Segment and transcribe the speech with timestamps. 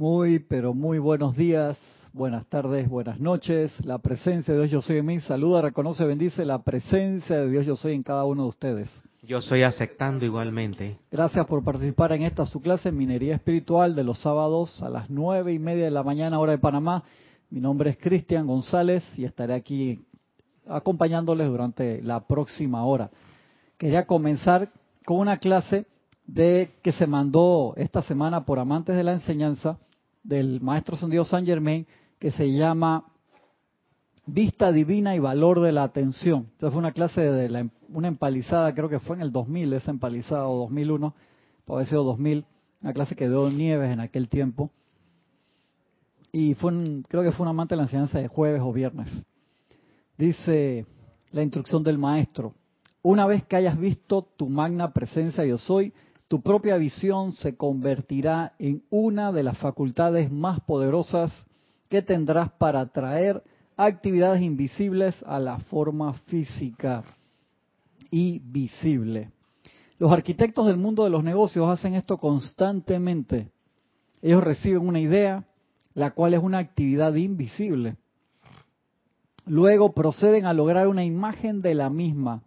[0.00, 1.78] Muy, pero muy buenos días,
[2.14, 3.70] buenas tardes, buenas noches.
[3.84, 7.66] La presencia de Dios Yo Soy en mí saluda, reconoce, bendice la presencia de Dios
[7.66, 8.90] Yo Soy en cada uno de ustedes.
[9.22, 10.96] Yo soy aceptando igualmente.
[11.10, 15.52] Gracias por participar en esta su clase Minería Espiritual de los sábados a las nueve
[15.52, 17.04] y media de la mañana, hora de Panamá.
[17.50, 20.06] Mi nombre es Cristian González y estaré aquí
[20.66, 23.10] acompañándoles durante la próxima hora.
[23.76, 24.70] Quería comenzar
[25.04, 25.84] con una clase
[26.24, 29.78] de que se mandó esta semana por amantes de la enseñanza
[30.22, 31.86] del maestro Sendido San Germain
[32.18, 33.04] que se llama
[34.26, 36.48] Vista Divina y Valor de la Atención.
[36.52, 39.90] Esta fue una clase de la, una empalizada, creo que fue en el 2000, esa
[39.90, 41.14] empalizada, o 2001,
[41.64, 42.44] puede haber sido 2000,
[42.82, 44.70] una clase que dio Nieves en aquel tiempo.
[46.32, 46.72] Y fue
[47.08, 49.08] creo que fue un amante de la enseñanza de jueves o viernes.
[50.16, 50.86] Dice
[51.32, 52.54] la instrucción del maestro,
[53.02, 55.92] una vez que hayas visto tu magna presencia yo soy,
[56.30, 61.32] tu propia visión se convertirá en una de las facultades más poderosas
[61.88, 63.42] que tendrás para atraer
[63.76, 67.02] actividades invisibles a la forma física
[68.12, 69.32] y visible.
[69.98, 73.50] Los arquitectos del mundo de los negocios hacen esto constantemente.
[74.22, 75.48] Ellos reciben una idea,
[75.94, 77.96] la cual es una actividad invisible.
[79.46, 82.44] Luego proceden a lograr una imagen de la misma,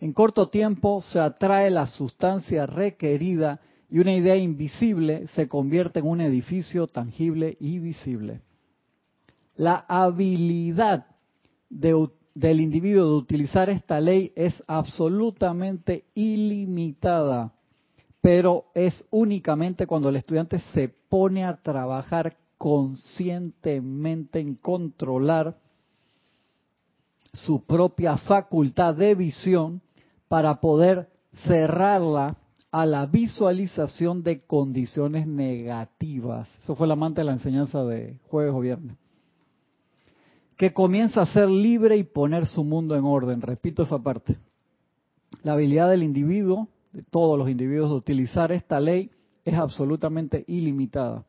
[0.00, 6.06] en corto tiempo se atrae la sustancia requerida y una idea invisible se convierte en
[6.06, 8.40] un edificio tangible y visible.
[9.56, 11.06] La habilidad
[11.70, 17.52] del individuo de utilizar esta ley es absolutamente ilimitada,
[18.20, 25.56] pero es únicamente cuando el estudiante se pone a trabajar conscientemente en controlar
[27.32, 29.80] su propia facultad de visión
[30.28, 31.08] para poder
[31.44, 32.36] cerrarla
[32.70, 36.48] a la visualización de condiciones negativas.
[36.62, 38.96] Eso fue la amante de la enseñanza de jueves o viernes.
[40.56, 43.40] Que comienza a ser libre y poner su mundo en orden.
[43.40, 44.36] Repito esa parte.
[45.42, 49.10] La habilidad del individuo, de todos los individuos, de utilizar esta ley
[49.44, 51.24] es absolutamente ilimitada.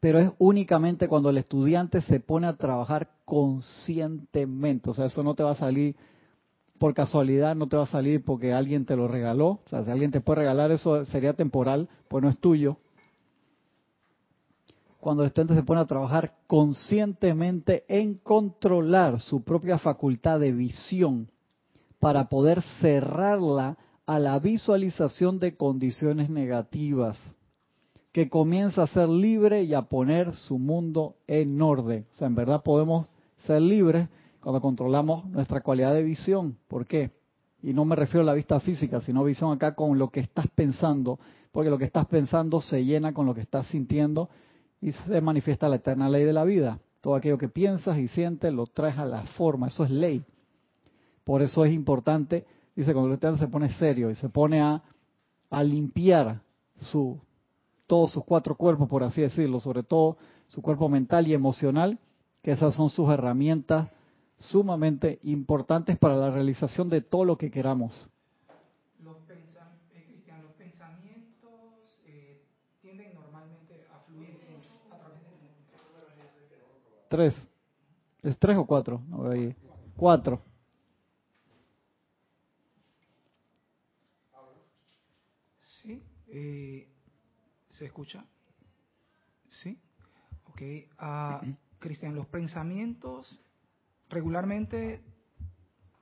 [0.00, 4.90] Pero es únicamente cuando el estudiante se pone a trabajar conscientemente.
[4.90, 5.96] O sea, eso no te va a salir
[6.78, 9.46] por casualidad, no te va a salir porque alguien te lo regaló.
[9.46, 12.76] O sea, si alguien te puede regalar eso sería temporal, pues no es tuyo.
[15.00, 21.30] Cuando el estudiante se pone a trabajar conscientemente en controlar su propia facultad de visión
[22.00, 27.18] para poder cerrarla a la visualización de condiciones negativas,
[28.12, 32.06] que comienza a ser libre y a poner su mundo en orden.
[32.12, 33.06] O sea, en verdad podemos
[33.46, 34.08] ser libres
[34.48, 36.56] cuando controlamos nuestra cualidad de visión.
[36.68, 37.10] ¿Por qué?
[37.62, 40.46] Y no me refiero a la vista física, sino visión acá con lo que estás
[40.54, 41.18] pensando,
[41.52, 44.30] porque lo que estás pensando se llena con lo que estás sintiendo
[44.80, 46.78] y se manifiesta la eterna ley de la vida.
[47.02, 50.24] Todo aquello que piensas y sientes lo traes a la forma, eso es ley.
[51.24, 54.82] Por eso es importante, dice, cuando el se pone serio y se pone a,
[55.50, 56.40] a limpiar
[56.74, 57.20] su,
[57.86, 60.16] todos sus cuatro cuerpos, por así decirlo, sobre todo
[60.46, 61.98] su cuerpo mental y emocional,
[62.42, 63.90] que esas son sus herramientas
[64.38, 68.08] sumamente importantes para la realización de todo lo que queramos.
[69.02, 69.44] Los, eh,
[70.42, 72.40] los pensamientos eh,
[72.80, 74.38] tienden normalmente a fluir
[74.90, 75.28] a través de...
[77.08, 77.50] Tres.
[78.22, 79.02] ¿Es tres o cuatro?
[79.08, 79.56] No veo ahí.
[79.96, 80.40] Cuatro.
[85.60, 86.02] Sí.
[86.28, 86.88] Eh,
[87.70, 88.24] ¿Se escucha?
[89.48, 89.78] Sí.
[90.46, 90.62] Ok.
[91.00, 93.40] Uh, Cristian, los pensamientos
[94.08, 95.00] regularmente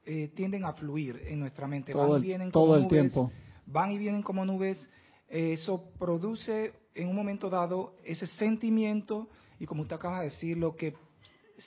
[0.05, 1.93] eh, tienden a fluir en nuestra mente.
[1.93, 3.33] Todo van y vienen como el nubes, tiempo.
[3.67, 4.91] Van y vienen como nubes.
[5.29, 9.29] eso produce en un momento dado ese sentimiento
[9.59, 10.95] y como usted acaba de decir, lo que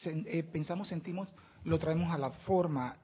[0.06, 1.34] eh, pensamos, sentimos,
[1.64, 2.98] lo traemos a la forma.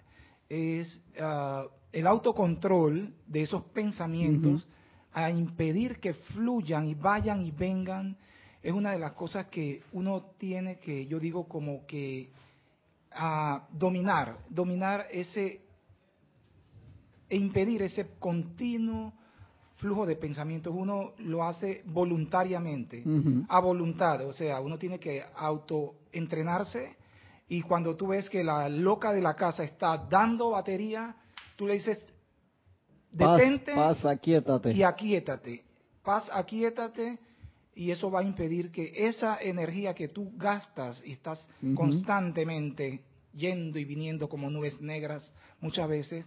[0.47, 4.67] Es uh, el autocontrol de esos pensamientos
[5.11, 8.17] a impedir que fluyan y vayan y vengan.
[8.61, 12.29] Es una de las cosas que uno tiene que, yo digo, como que
[13.15, 15.61] a dominar, dominar ese
[17.27, 19.13] e impedir ese continuo
[19.77, 20.73] flujo de pensamientos.
[20.75, 23.03] Uno lo hace voluntariamente,
[23.49, 26.95] a voluntad, o sea, uno tiene que autoentrenarse
[27.47, 31.15] y cuando tú ves que la loca de la casa está dando batería,
[31.55, 32.05] tú le dices,
[33.11, 34.03] detente paz,
[34.73, 35.63] y aquíétate.
[36.03, 37.19] Paz, aquíétate
[37.75, 43.01] y eso va a impedir que esa energía que tú gastas y estás constantemente
[43.33, 45.29] yendo y viniendo como nubes negras
[45.59, 46.25] muchas veces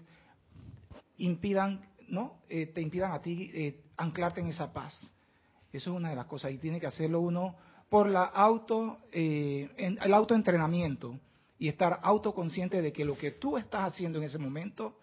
[1.16, 4.94] impidan no eh, te impidan a ti eh, anclarte en esa paz.
[5.72, 7.56] Eso es una de las cosas y tiene que hacerlo uno
[7.88, 11.18] por la auto, eh, en, el autoentrenamiento
[11.58, 14.96] y estar autoconsciente de que lo que tú estás haciendo en ese momento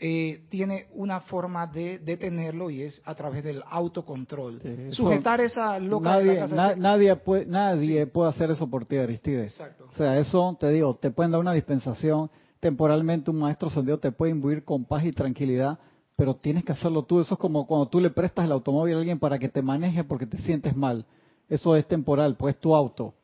[0.00, 4.60] eh, tiene una forma de detenerlo y es a través del autocontrol.
[4.92, 9.52] Sujetar esa loca nadie, nadie puede nadie puede hacer eso por ti, Aristides.
[9.52, 9.88] Exacto.
[9.92, 12.30] O sea, eso te digo, te pueden dar una dispensación
[12.60, 15.78] temporalmente un maestro ascendido te puede imbuir con paz y tranquilidad,
[16.14, 17.20] pero tienes que hacerlo tú.
[17.20, 20.04] Eso es como cuando tú le prestas el automóvil a alguien para que te maneje
[20.04, 21.06] porque te sientes mal.
[21.48, 23.14] Eso es temporal, pues tu auto,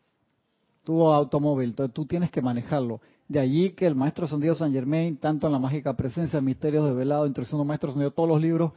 [0.83, 3.01] tu automóvil, entonces tú tienes que manejarlo.
[3.29, 6.95] De allí que el maestro ascendido San Germain, tanto en la mágica presencia, misterios de
[6.95, 8.73] velado, introducción del maestro ascendido, todos los libros,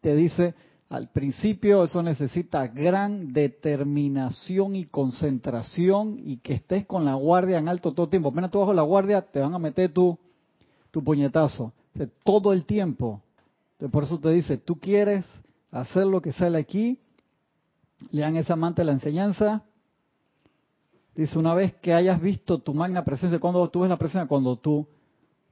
[0.00, 0.54] te dice,
[0.88, 7.68] al principio eso necesita gran determinación y concentración y que estés con la guardia en
[7.68, 8.30] alto todo el tiempo.
[8.30, 10.18] Apenas tú bajo la guardia, te van a meter tu,
[10.90, 11.72] tu puñetazo.
[12.24, 13.22] todo el tiempo.
[13.90, 15.24] por eso te dice, tú quieres
[15.70, 16.98] hacer lo que sale aquí,
[18.10, 19.62] lean esa amante de la enseñanza.
[21.14, 24.56] Dice, una vez que hayas visto tu magna presencia, cuando tú ves la presencia, cuando
[24.56, 24.86] tú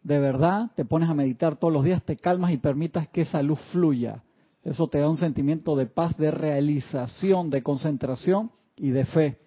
[0.03, 3.43] de verdad te pones a meditar todos los días, te calmas y permitas que esa
[3.43, 4.23] luz fluya
[4.69, 9.39] eso te da un sentimiento de paz, de realización, de concentración y de fe.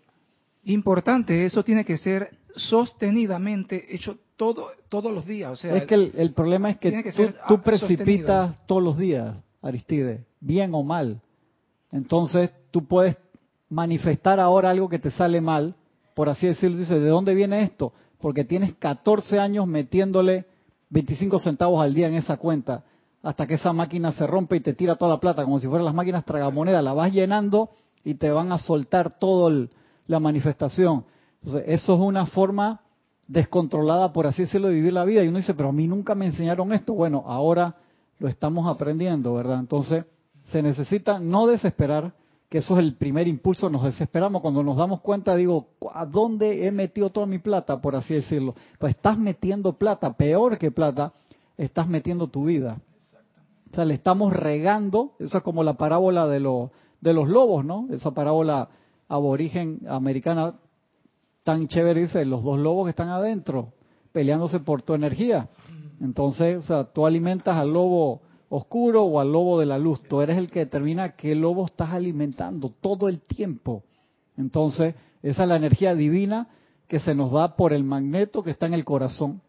[0.64, 5.52] Importante, eso tiene que ser sostenidamente hecho todo, todos los días.
[5.52, 7.12] O sea, es que el, problema es que,
[7.48, 11.22] tú, precipitas todos los días, Aristide, bien o mal.
[11.92, 13.16] Entonces tú puedes
[13.70, 15.76] manifestar ahora algo que te sale mal,
[16.14, 16.78] por así decirlo.
[16.78, 17.94] Dice, ¿de dónde viene esto?
[18.20, 20.46] Porque tienes 14 años metiéndole
[20.90, 22.84] 25 centavos al día en esa cuenta
[23.24, 25.86] hasta que esa máquina se rompe y te tira toda la plata, como si fueran
[25.86, 27.70] las máquinas tragamonedas, la vas llenando
[28.04, 29.68] y te van a soltar toda
[30.08, 31.06] la manifestación.
[31.40, 32.82] Entonces, eso es una forma
[33.28, 35.24] descontrolada, por así decirlo, de vivir la vida.
[35.24, 36.94] Y uno dice, pero a mí nunca me enseñaron esto.
[36.94, 37.76] Bueno, ahora
[38.20, 39.60] lo estamos aprendiendo, ¿verdad?
[39.60, 40.06] Entonces,
[40.50, 42.14] se necesita no desesperar,
[42.52, 46.68] que eso es el primer impulso, nos desesperamos cuando nos damos cuenta, digo, ¿a dónde
[46.68, 48.56] he metido toda mi plata, por así decirlo?
[48.78, 51.14] Pues estás metiendo plata, peor que plata,
[51.56, 52.82] estás metiendo tu vida.
[53.72, 56.42] O sea, le estamos regando, eso es como la parábola de,
[57.00, 57.88] de los lobos, ¿no?
[57.90, 58.68] Esa parábola
[59.08, 60.56] aborigen americana
[61.44, 63.72] tan chévere dice, los dos lobos que están adentro,
[64.12, 65.48] peleándose por tu energía.
[66.02, 70.04] Entonces, o sea, tú alimentas al lobo oscuro o al lobo de la luz.
[70.04, 73.84] Tú eres el que determina qué lobo estás alimentando todo el tiempo.
[74.38, 74.94] Entonces,
[75.24, 76.50] esa es la energía divina
[76.90, 79.42] que se nos da por el magneto que está en el corazón.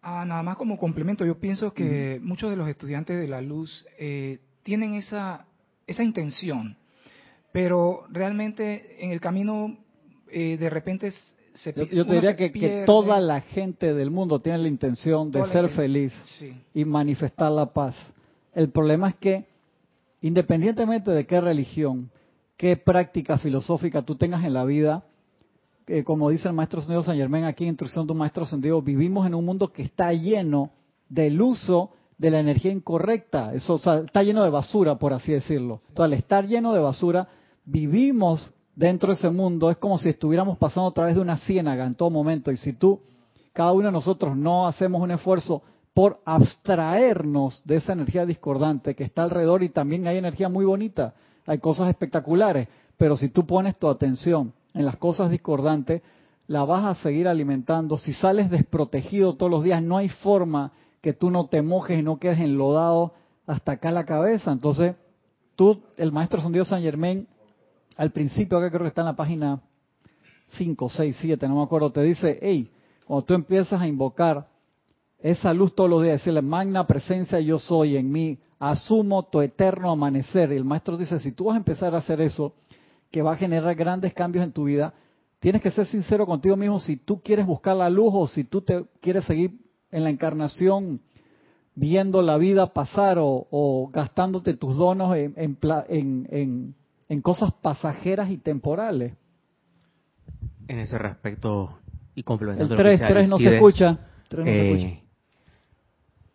[0.00, 3.86] Ah, nada más como complemento, yo pienso que muchos de los estudiantes de la luz
[3.98, 5.46] eh, tienen esa,
[5.86, 6.78] esa intención,
[7.52, 9.76] pero realmente en el camino
[10.30, 11.12] eh, de repente
[11.54, 15.44] se Yo, yo te diría que, toda la gente del mundo tiene la intención de
[15.46, 16.12] ser feliz
[16.74, 17.94] y manifestar la paz.
[18.52, 19.46] El problema es que,
[20.20, 22.10] independientemente de qué religión,
[22.56, 25.04] qué práctica filosófica tú tengas en la vida,
[26.04, 29.34] como dice el maestro Sendido San Germán aquí, instrucción de un maestro Sendido, vivimos en
[29.34, 30.70] un mundo que está lleno
[31.08, 33.54] del uso de la energía incorrecta.
[33.54, 35.80] Eso está lleno de basura, por así decirlo.
[35.88, 37.28] Entonces, al estar lleno de basura,
[37.64, 39.70] vivimos dentro de ese mundo.
[39.70, 42.50] Es como si estuviéramos pasando a través de una ciénaga en todo momento.
[42.50, 43.00] Y si tú,
[43.52, 45.62] cada uno de nosotros, no hacemos un esfuerzo
[45.92, 51.14] por abstraernos de esa energía discordante que está alrededor y también hay energía muy bonita,
[51.46, 52.66] hay cosas espectaculares,
[52.96, 56.02] pero si tú pones tu atención en las cosas discordantes,
[56.48, 57.96] la vas a seguir alimentando.
[57.96, 62.02] Si sales desprotegido todos los días, no hay forma que tú no te mojes y
[62.02, 63.12] no quedes enlodado
[63.46, 64.50] hasta acá la cabeza.
[64.50, 64.96] Entonces,
[65.54, 67.28] tú, el maestro Dios San Germain,
[67.96, 69.60] al principio, acá creo que está en la página
[70.56, 72.70] 5, 6, 7, no me acuerdo, te dice, hey,
[73.06, 74.48] cuando tú empiezas a invocar
[75.18, 79.90] esa luz todos los días, decirle, magna presencia yo soy en mí, asumo tu eterno
[79.90, 80.52] amanecer.
[80.52, 82.54] Y el maestro dice, si tú vas a empezar a hacer eso,
[83.10, 84.92] que va a generar grandes cambios en tu vida,
[85.40, 88.60] tienes que ser sincero contigo mismo si tú quieres buscar la luz o si tú
[88.60, 89.52] te quieres seguir
[89.90, 91.00] en la encarnación
[91.74, 96.74] viendo la vida pasar o, gastándote tus donos en, en,
[97.22, 99.14] cosas pasajeras y temporales.
[100.68, 101.78] En ese respecto
[102.14, 103.98] y complementando el 3, 3 no se escucha.
[104.28, 104.88] 3 no se escucha.
[104.88, 105.00] Eh,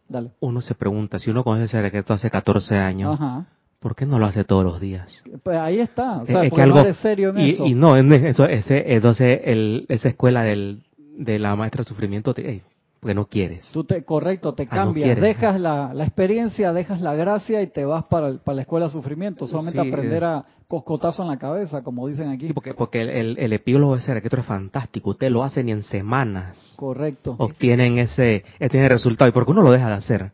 [0.08, 0.32] Dale.
[0.40, 3.46] Uno se pregunta, si uno conoce ese decreto hace 14 años, Ajá.
[3.80, 5.24] ¿Por qué no lo hace todos los días?
[5.42, 7.66] Pues ahí está, o sea, es que algo, serio en y, eso.
[7.66, 12.62] Y no, eso, ese, entonces el, esa escuela del, de la maestra de sufrimiento, te,
[13.00, 13.66] porque no quieres.
[13.72, 17.86] Tú te, correcto, te ah, cambias, dejas la, la, experiencia, dejas la gracia y te
[17.86, 22.08] vas para, para la escuela de sufrimiento, solamente aprender a coscotazo en la cabeza, como
[22.08, 22.52] dicen aquí.
[22.54, 26.76] porque, porque el, el, epílogo de ese es fantástico, usted lo hace ni en semanas.
[26.78, 27.36] Correcto.
[27.38, 30.32] Obtienen ese, tiene resultado, y porque uno lo deja de hacer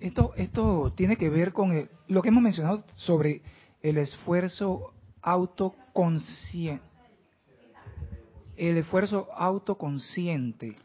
[0.00, 3.40] Esto, esto tiene que ver con lo que hemos mencionado sobre
[3.82, 6.82] el esfuerzo autoconsciente.
[8.56, 10.76] El esfuerzo autoconsciente.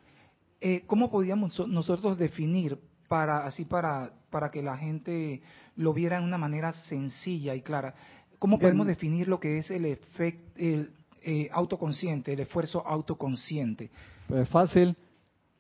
[0.62, 5.42] Eh, ¿Cómo podríamos nosotros definir para así para para que la gente
[5.76, 7.94] lo viera de una manera sencilla y clara?
[8.40, 10.92] ¿Cómo podemos definir lo que es el efecto el,
[11.24, 13.90] eh, autoconsciente, el esfuerzo autoconsciente?
[14.28, 14.96] Pues es fácil.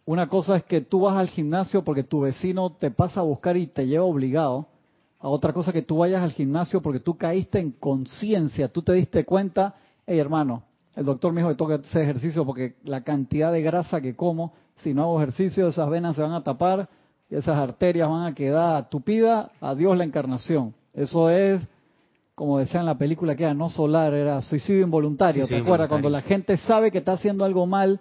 [0.05, 3.57] Una cosa es que tú vas al gimnasio porque tu vecino te pasa a buscar
[3.57, 4.67] y te lleva obligado.
[5.19, 8.93] A otra cosa que tú vayas al gimnasio porque tú caíste en conciencia, tú te
[8.93, 9.75] diste cuenta,
[10.05, 10.63] hey hermano,
[10.95, 14.53] el doctor me dijo que toque ese ejercicio porque la cantidad de grasa que como,
[14.77, 16.89] si no hago ejercicio, esas venas se van a tapar
[17.29, 20.73] y esas arterias van a quedar tupidas, adiós la encarnación.
[20.93, 21.61] Eso es,
[22.33, 25.89] como decía en la película que era no solar, era suicidio involuntario, ¿te acuerdas?
[25.89, 27.99] Cuando la gente sabe que está haciendo algo mal,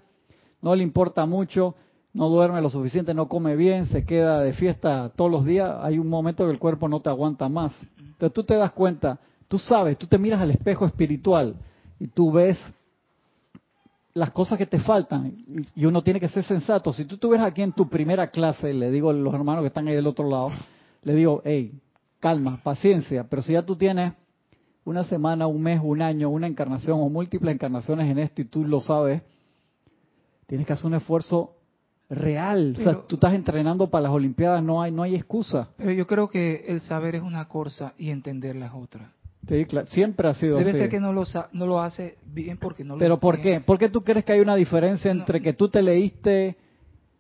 [0.63, 1.75] no le importa mucho,
[2.13, 5.99] no duerme lo suficiente, no come bien, se queda de fiesta todos los días, hay
[5.99, 7.75] un momento que el cuerpo no te aguanta más.
[7.99, 11.57] Entonces tú te das cuenta, tú sabes, tú te miras al espejo espiritual
[11.99, 12.57] y tú ves
[14.14, 15.44] las cosas que te faltan
[15.75, 16.92] y uno tiene que ser sensato.
[16.92, 19.88] Si tú estuvieras aquí en tu primera clase, le digo a los hermanos que están
[19.88, 20.50] ahí del otro lado,
[21.02, 21.73] le digo, hey,
[22.21, 24.12] calma, paciencia, pero si ya tú tienes
[24.85, 28.64] una semana, un mes, un año, una encarnación o múltiples encarnaciones en esto y tú
[28.64, 29.23] lo sabes,
[30.47, 31.56] tienes que hacer un esfuerzo
[32.09, 32.76] real.
[32.78, 35.71] o sea, tú estás entrenando para las Olimpiadas, no hay, no hay excusa.
[35.76, 39.09] Pero yo creo que el saber es una cosa y entender las otras.
[39.49, 40.79] Sí, siempre ha sido Debe así.
[40.79, 43.61] ser que no lo, no lo hace bien porque no lo ¿Pero por qué?
[43.61, 46.57] ¿Por qué tú crees que hay una diferencia entre que tú te leíste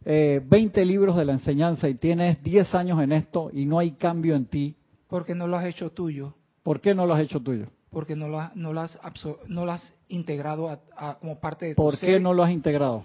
[0.04, 3.92] eh, 20 libros de la enseñanza y tienes 10 años en esto y no hay
[3.92, 4.76] cambio en ti?
[5.08, 6.34] Porque no lo has hecho tuyo.
[6.62, 7.66] ¿Por qué no lo has hecho tuyo?
[7.90, 8.98] Porque no lo, has, no lo, has,
[9.46, 10.80] no lo has integrado
[11.20, 13.04] como parte de tu ¿Por qué no lo has integrado?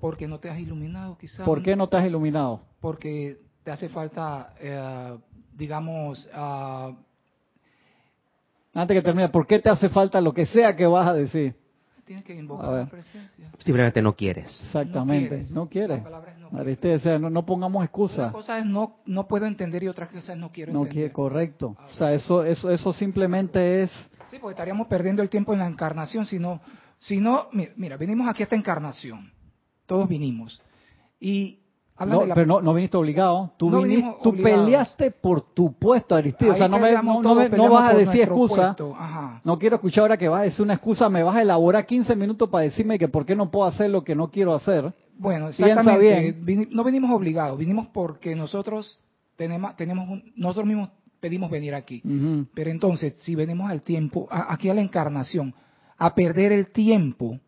[0.00, 1.44] Porque no te has iluminado, quizás.
[1.44, 2.62] ¿Por qué no te has iluminado?
[2.80, 5.18] Porque te hace falta, eh,
[5.52, 6.28] digamos...
[6.34, 7.07] Uh,
[8.80, 11.54] Antes que termine, ¿por qué te hace falta lo que sea que vas a decir?
[12.04, 13.50] Tienes que invocar la presencia.
[13.58, 14.46] Simplemente no quieres.
[14.64, 16.02] Exactamente, no quieres.
[17.20, 18.18] No, no, pongamos excusas.
[18.18, 20.88] Una cosa es no, no puedo entender y otra cosa es no quiero entender.
[20.88, 21.76] No quiere, correcto.
[21.92, 23.90] O sea, eso, eso, eso simplemente es...
[24.30, 26.62] Sí, porque estaríamos perdiendo el tiempo en la encarnación si no...
[26.98, 29.30] Si no, mira, venimos aquí a esta encarnación
[29.88, 30.62] todos vinimos.
[31.18, 31.60] Y
[32.06, 33.52] no, pero no, viniste obligado.
[33.56, 36.54] Tú, viniste, tú peleaste por tu puesto, Aristides.
[36.54, 38.76] o sea, no, me, no, vas a decir excusa.
[39.44, 41.08] No quiero escuchar ahora que vas a decir una excusa.
[41.08, 44.04] Me vas a elaborar 15 minutos para decirme que por qué no puedo hacer lo
[44.04, 44.92] que no quiero hacer.
[45.18, 46.68] Bueno, exactamente.
[46.70, 47.58] no venimos obligados.
[47.58, 49.02] Vinimos porque nosotros
[49.36, 50.90] tenemos, tenemos nosotros mismos
[51.20, 52.02] pedimos venir aquí.
[52.54, 55.54] Pero entonces, si venimos al tiempo, aquí a la encarnación,
[55.96, 57.38] a perder el tiempo,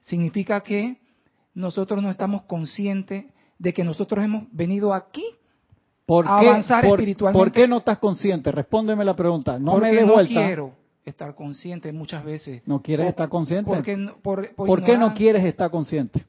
[0.00, 0.98] significa que
[1.54, 3.26] nosotros no estamos conscientes
[3.58, 5.24] de que nosotros hemos venido aquí
[6.08, 7.44] a avanzar espiritualmente.
[7.44, 8.52] ¿Por qué no estás consciente?
[8.52, 9.58] Respóndeme la pregunta.
[9.58, 10.46] No me dé no vuelta.
[10.46, 10.72] quiero
[11.04, 12.62] estar consciente muchas veces.
[12.66, 13.70] ¿No quieres estar consciente?
[13.70, 16.24] Porque, por, por, qué no quieres estar consciente?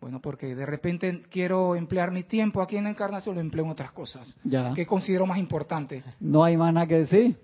[0.00, 3.70] Bueno, porque de repente quiero emplear mi tiempo aquí en la encarnación, lo empleo en
[3.70, 4.72] otras cosas ya.
[4.72, 6.02] que considero más importantes.
[6.18, 7.36] No hay más nada que decir.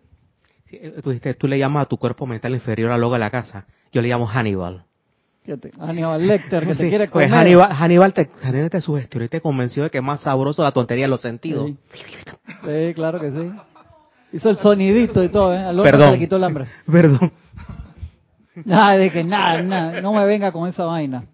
[0.70, 3.66] Eh, tú, tú le llamas a tu cuerpo mental inferior al logo de la casa.
[3.92, 4.85] Yo le llamo Hannibal.
[5.78, 7.40] Hannibal Lecter, que te quiere pues comer.
[7.40, 10.72] Hannibal, Hannibal, te, Hannibal te sugestió y te convenció de que es más sabroso la
[10.72, 11.70] tontería de los sentidos.
[12.64, 13.52] Sí, claro que sí.
[14.32, 15.58] Hizo el sonidito y todo, ¿eh?
[15.58, 16.12] Al Perdón.
[16.12, 16.66] le quitó el hambre.
[16.90, 17.32] Perdón.
[18.64, 21.24] Nada, de que nada, nada, no me venga con esa vaina.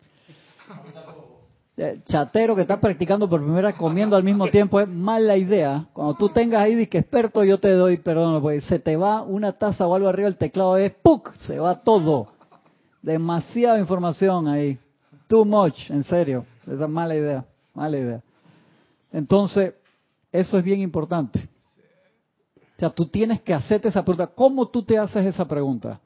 [1.75, 5.87] Eh, chatero que está practicando por primera vez comiendo al mismo tiempo es mala idea.
[5.95, 9.53] Cuando tú tengas ahí que experto, yo te doy perdón, porque se te va una
[9.53, 11.33] taza o algo arriba del teclado, es ¡puc!
[11.37, 12.29] Se va todo.
[13.03, 14.79] Demasiada información ahí.
[15.27, 16.47] Too much, en serio.
[16.67, 17.45] Esa es mala idea,
[17.75, 18.23] mala idea.
[19.13, 19.75] Entonces,
[20.31, 21.49] eso es bien importante.
[22.77, 24.29] O sea, tú tienes que hacerte esa pregunta.
[24.29, 26.01] ¿Cómo tú te haces esa pregunta?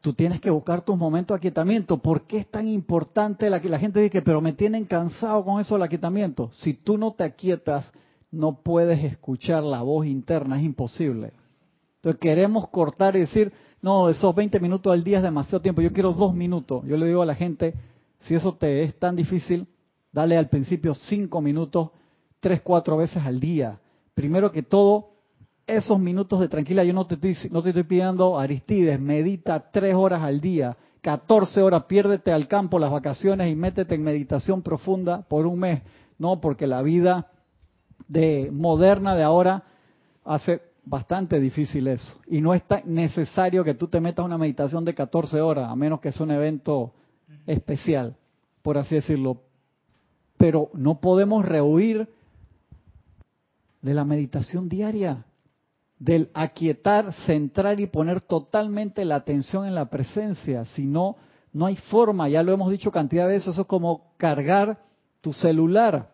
[0.00, 1.96] Tú tienes que buscar tus momentos de aquietamiento.
[1.96, 5.60] ¿Por qué es tan importante la que la gente dice, pero me tienen cansado con
[5.60, 6.50] eso del aquietamiento?
[6.52, 7.90] Si tú no te aquietas,
[8.30, 11.32] no puedes escuchar la voz interna, es imposible.
[11.96, 13.50] Entonces queremos cortar y decir,
[13.84, 16.82] no, esos 20 minutos al día es demasiado tiempo, yo quiero dos minutos.
[16.86, 17.74] Yo le digo a la gente,
[18.20, 19.66] si eso te es tan difícil,
[20.10, 21.90] dale al principio cinco minutos,
[22.40, 23.78] tres, cuatro veces al día.
[24.14, 25.10] Primero que todo,
[25.66, 29.94] esos minutos de tranquilidad, yo no te estoy, no te estoy pidiendo, Aristides, medita tres
[29.94, 35.28] horas al día, 14 horas, piérdete al campo las vacaciones y métete en meditación profunda
[35.28, 35.82] por un mes.
[36.16, 37.30] No, porque la vida
[38.08, 39.64] de moderna de ahora
[40.24, 42.16] hace bastante difícil eso.
[42.26, 46.00] Y no es necesario que tú te metas una meditación de 14 horas, a menos
[46.00, 46.92] que sea un evento
[47.46, 48.16] especial,
[48.62, 49.42] por así decirlo.
[50.36, 52.08] Pero no podemos rehuir
[53.82, 55.24] de la meditación diaria,
[55.98, 60.64] del aquietar, centrar y poner totalmente la atención en la presencia.
[60.74, 61.16] Si no,
[61.52, 64.78] no hay forma, ya lo hemos dicho cantidad de veces, eso es como cargar
[65.20, 66.10] tu celular.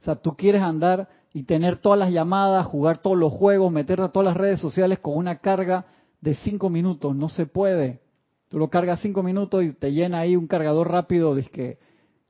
[0.00, 4.00] O sea, tú quieres andar y tener todas las llamadas, jugar todos los juegos, meter
[4.00, 5.86] a todas las redes sociales con una carga
[6.20, 7.16] de cinco minutos.
[7.16, 8.00] No se puede.
[8.48, 11.78] Tú lo cargas cinco minutos y te llena ahí un cargador rápido que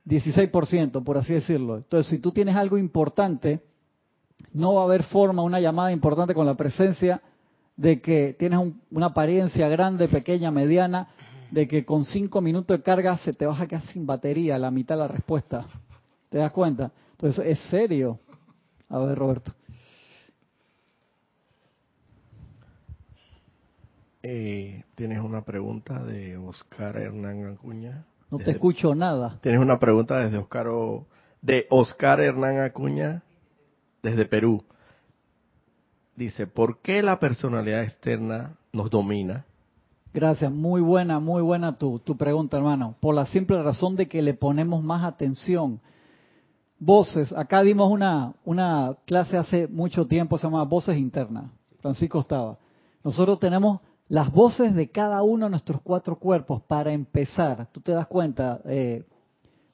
[0.05, 1.77] 16%, por así decirlo.
[1.77, 3.61] Entonces, si tú tienes algo importante,
[4.53, 7.21] no va a haber forma, una llamada importante con la presencia
[7.75, 8.59] de que tienes
[8.91, 11.09] una apariencia grande, pequeña, mediana,
[11.51, 14.95] de que con cinco minutos de carga se te baja casi sin batería, la mitad
[14.95, 15.65] de la respuesta.
[16.29, 16.91] ¿Te das cuenta?
[17.11, 18.19] Entonces, es serio.
[18.93, 19.51] A ver, Roberto.
[24.21, 28.05] Eh, tienes una pregunta de Oscar Hernán Acuña.
[28.29, 29.39] No te escucho nada.
[29.41, 30.67] Tienes una pregunta desde Oscar,
[31.41, 33.23] de Oscar Hernán Acuña
[34.03, 34.63] desde Perú.
[36.15, 39.43] Dice, ¿por qué la personalidad externa nos domina?
[40.13, 42.95] Gracias, muy buena, muy buena tu, tu pregunta, hermano.
[42.99, 45.79] Por la simple razón de que le ponemos más atención.
[46.85, 51.45] Voces, acá dimos una, una clase hace mucho tiempo, se llama Voces Internas.
[51.81, 52.57] Francisco estaba.
[53.05, 57.69] Nosotros tenemos las voces de cada uno de nuestros cuatro cuerpos para empezar.
[57.71, 59.05] Tú te das cuenta, eh,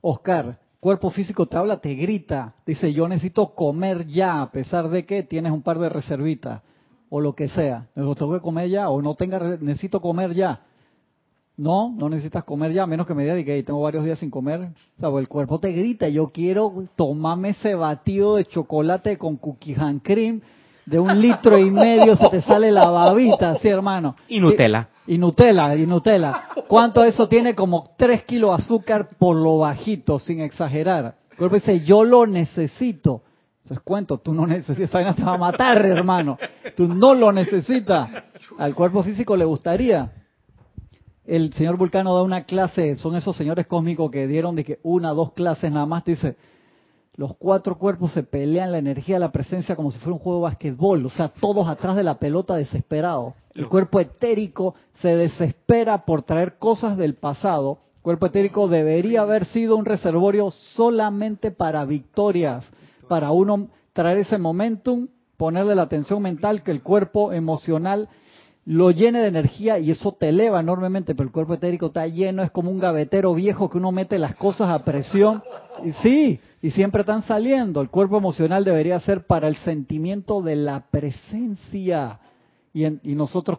[0.01, 5.03] Oscar, cuerpo físico te habla, te grita, dice yo necesito comer ya, a pesar de
[5.07, 6.61] que tienes un par de reservitas
[7.09, 7.87] o lo que sea.
[7.95, 10.61] Que comer ya o no tenga, necesito comer ya.
[11.59, 14.61] No, no necesitas comer ya, menos que me diga que tengo varios días sin comer.
[14.61, 19.35] O sea, pues el cuerpo te grita, yo quiero tomarme ese batido de chocolate con
[19.35, 20.39] cookie and cream
[20.85, 24.15] de un litro y medio se te sale la babita, sí, hermano.
[24.29, 24.87] Y Nutella.
[25.05, 26.43] Y, Nutella, y Nutella.
[26.69, 27.53] ¿Cuánto eso tiene?
[27.53, 31.15] Como tres kilos de azúcar por lo bajito, sin exagerar.
[31.31, 33.23] El cuerpo dice, yo lo necesito.
[33.65, 36.37] Eso es cuento, tú no necesitas, esa te va a matar, hermano.
[36.77, 38.09] Tú no lo necesitas.
[38.57, 40.13] Al cuerpo físico le gustaría.
[41.29, 45.11] El señor Vulcano da una clase, son esos señores cósmicos que dieron de que una,
[45.11, 46.37] dos clases nada más, dice,
[47.17, 50.43] los cuatro cuerpos se pelean la energía la presencia como si fuera un juego de
[50.45, 53.35] básquetbol, o sea, todos atrás de la pelota desesperados.
[53.53, 57.77] El cuerpo etérico se desespera por traer cosas del pasado.
[57.97, 62.65] El cuerpo etérico debería haber sido un reservorio solamente para victorias,
[63.07, 68.09] para uno traer ese momentum, ponerle la atención mental que el cuerpo emocional
[68.69, 72.43] lo llene de energía y eso te eleva enormemente, pero el cuerpo etérico está lleno,
[72.43, 75.41] es como un gavetero viejo que uno mete las cosas a presión.
[75.83, 77.81] Y sí, y siempre están saliendo.
[77.81, 82.19] El cuerpo emocional debería ser para el sentimiento de la presencia.
[82.71, 83.57] Y, y nosotros,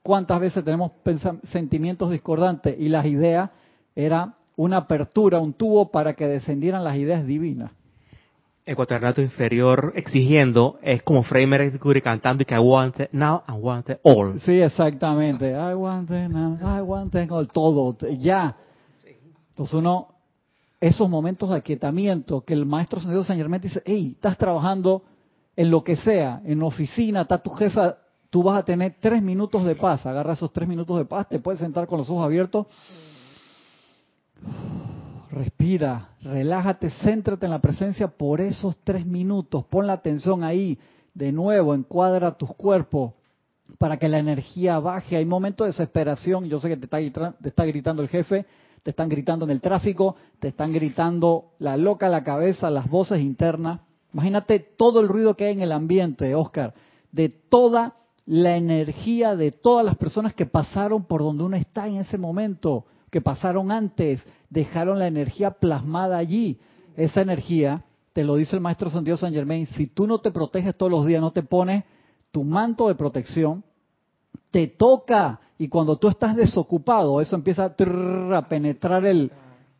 [0.00, 0.92] ¿cuántas veces tenemos
[1.50, 2.78] sentimientos discordantes?
[2.78, 3.50] Y las ideas
[3.96, 7.72] era una apertura, un tubo para que descendieran las ideas divinas.
[8.64, 13.52] El cuaternato inferior exigiendo es como Framer cantando y que I want it now, I
[13.52, 14.38] want it all.
[14.40, 15.50] Sí, exactamente.
[15.50, 17.48] I want it now, I want it all.
[17.48, 18.56] Todo, ya.
[19.50, 20.12] Entonces uno
[20.82, 25.04] esos momentos de aquietamiento que el maestro Santiago San Germán dice, hey, estás trabajando
[25.54, 27.98] en lo que sea, en oficina, está tu jefa,
[28.30, 31.38] tú vas a tener tres minutos de paz, agarra esos tres minutos de paz, te
[31.38, 32.66] puedes sentar con los ojos abiertos,
[35.32, 40.78] respira, relájate, céntrate en la presencia por esos tres minutos, pon la atención ahí,
[41.14, 43.12] de nuevo, encuadra tus cuerpos
[43.78, 45.16] para que la energía baje.
[45.16, 48.46] Hay momentos de desesperación, yo sé que te está, te está gritando el jefe,
[48.82, 53.20] te están gritando en el tráfico, te están gritando la loca la cabeza, las voces
[53.20, 53.80] internas.
[54.12, 56.74] Imagínate todo el ruido que hay en el ambiente, Oscar,
[57.10, 61.96] de toda la energía de todas las personas que pasaron por donde uno está en
[61.96, 66.58] ese momento, que pasaron antes, dejaron la energía plasmada allí.
[66.96, 70.76] Esa energía, te lo dice el maestro Santiago San Germain, si tú no te proteges
[70.76, 71.84] todos los días, no te pones
[72.30, 73.64] tu manto de protección,
[74.50, 79.30] te toca y cuando tú estás desocupado, eso empieza a, penetrar el,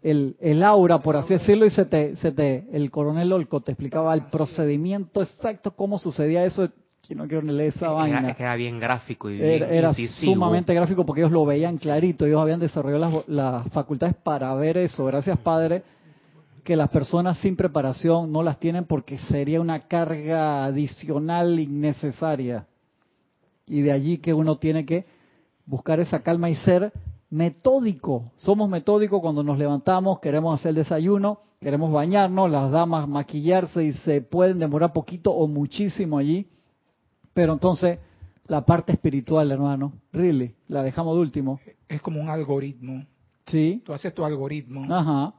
[0.02, 4.14] el, aura, por así decirlo, y se te, se te, el coronel Olco te explicaba
[4.14, 6.68] el procedimiento exacto, cómo sucedía eso,
[7.06, 8.36] que no quiero leer esa vaina.
[8.38, 13.24] Era bien gráfico y Era, sumamente gráfico porque ellos lo veían clarito, ellos habían desarrollado
[13.26, 15.04] las, las facultades para ver eso.
[15.06, 15.82] Gracias, Padre,
[16.62, 22.66] que las personas sin preparación no las tienen porque sería una carga adicional innecesaria.
[23.66, 25.04] Y de allí que uno tiene que
[25.66, 26.92] buscar esa calma y ser
[27.30, 28.30] metódico.
[28.36, 33.92] Somos metódicos cuando nos levantamos, queremos hacer el desayuno, queremos bañarnos, las damas maquillarse y
[33.92, 36.46] se pueden demorar poquito o muchísimo allí.
[37.34, 37.98] Pero entonces,
[38.46, 41.60] la parte espiritual, hermano, really, la dejamos de último.
[41.88, 43.04] Es como un algoritmo.
[43.46, 43.82] Sí.
[43.84, 44.92] Tú haces tu algoritmo.
[44.92, 45.34] Ajá.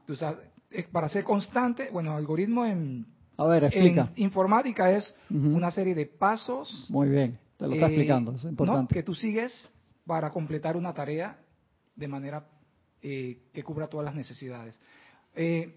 [0.91, 3.05] para ser constante, bueno, algoritmo en
[3.37, 4.09] A ver, explica.
[4.15, 6.87] informática es una serie de pasos.
[6.89, 8.93] Muy bien, te lo está eh, explicando, es importante.
[8.93, 9.71] que tú sigues
[10.05, 11.37] para completar una tarea
[11.95, 12.45] de manera
[13.01, 14.79] eh, que cubra todas las necesidades.
[15.35, 15.75] Eh,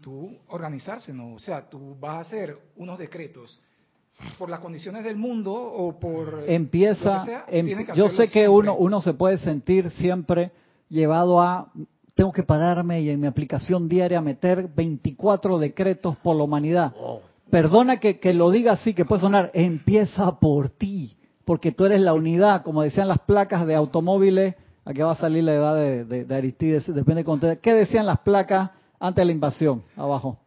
[0.00, 1.34] tú organizarse, ¿no?
[1.34, 3.60] O sea, tú vas a hacer unos decretos
[4.38, 9.14] por las condiciones del mundo o por empieza em, yo sé que uno uno se
[9.14, 10.50] puede sentir siempre
[10.88, 11.70] llevado a
[12.20, 16.92] tengo que pararme y en mi aplicación diaria meter 24 decretos por la humanidad.
[17.48, 22.00] Perdona que, que lo diga así, que puede sonar, empieza por ti, porque tú eres
[22.02, 24.54] la unidad, como decían las placas de automóviles,
[24.84, 27.60] aquí va a salir la edad de, de, Aristides, depende de contexto.
[27.62, 29.82] ¿Qué decían las placas antes de la invasión?
[29.96, 30.38] Abajo.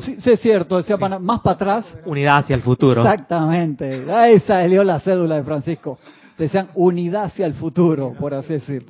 [0.00, 1.86] Sí, sí, es cierto, decía más para atrás.
[2.04, 3.02] Unidad hacia el futuro.
[3.02, 4.10] Exactamente.
[4.10, 5.98] Ahí salió la cédula de Francisco.
[6.38, 8.86] Decían unidad hacia el futuro, por así decir.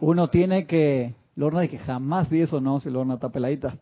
[0.00, 3.76] Uno tiene que, Lorna de que jamás vi eso, no, si Lorna está peladita.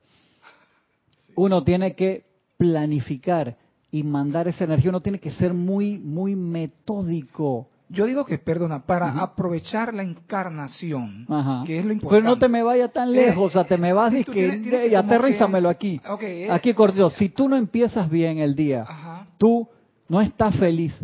[1.35, 2.25] Uno tiene que
[2.57, 3.57] planificar
[3.91, 4.91] y mandar esa energía.
[4.91, 7.69] Uno tiene que ser muy, muy metódico.
[7.93, 11.27] Yo digo que, perdona, para aprovechar la encarnación,
[11.67, 12.23] que es lo importante.
[12.23, 15.69] Pero no te me vayas tan lejos, o sea, te me vas y que, aterrízamelo
[15.69, 16.01] aquí.
[16.09, 16.51] Okay, eh.
[16.51, 17.11] Aquí, cordial.
[17.11, 18.87] Si tú no empiezas bien el día,
[19.37, 19.69] tú
[20.09, 20.99] no estás feliz,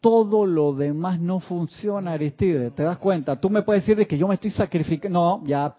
[0.00, 2.70] todo lo demás no funciona, Aristide.
[2.72, 3.40] ¿Te das cuenta?
[3.40, 5.18] Tú me puedes decir de que yo me estoy sacrificando.
[5.18, 5.74] No, ya,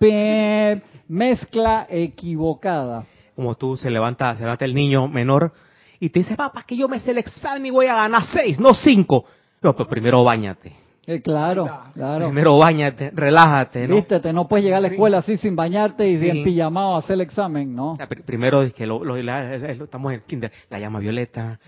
[1.08, 3.06] mezcla equivocada.
[3.36, 5.54] Como tú se levanta, se levanta el niño menor
[6.00, 8.60] y te dice, papá, que yo me sé el examen y voy a ganar seis,
[8.60, 9.26] no cinco.
[9.62, 10.86] No, pero primero bañate.
[11.08, 12.26] Eh, claro, claro.
[12.26, 13.96] Primero bañate, relájate, ¿no?
[13.96, 17.14] Vístete, no puedes llegar a la escuela así sin bañarte y bien pijamado a hacer
[17.14, 17.96] el examen, ¿no?
[18.26, 21.60] primero es que lo, estamos en el kinder, la llama violeta,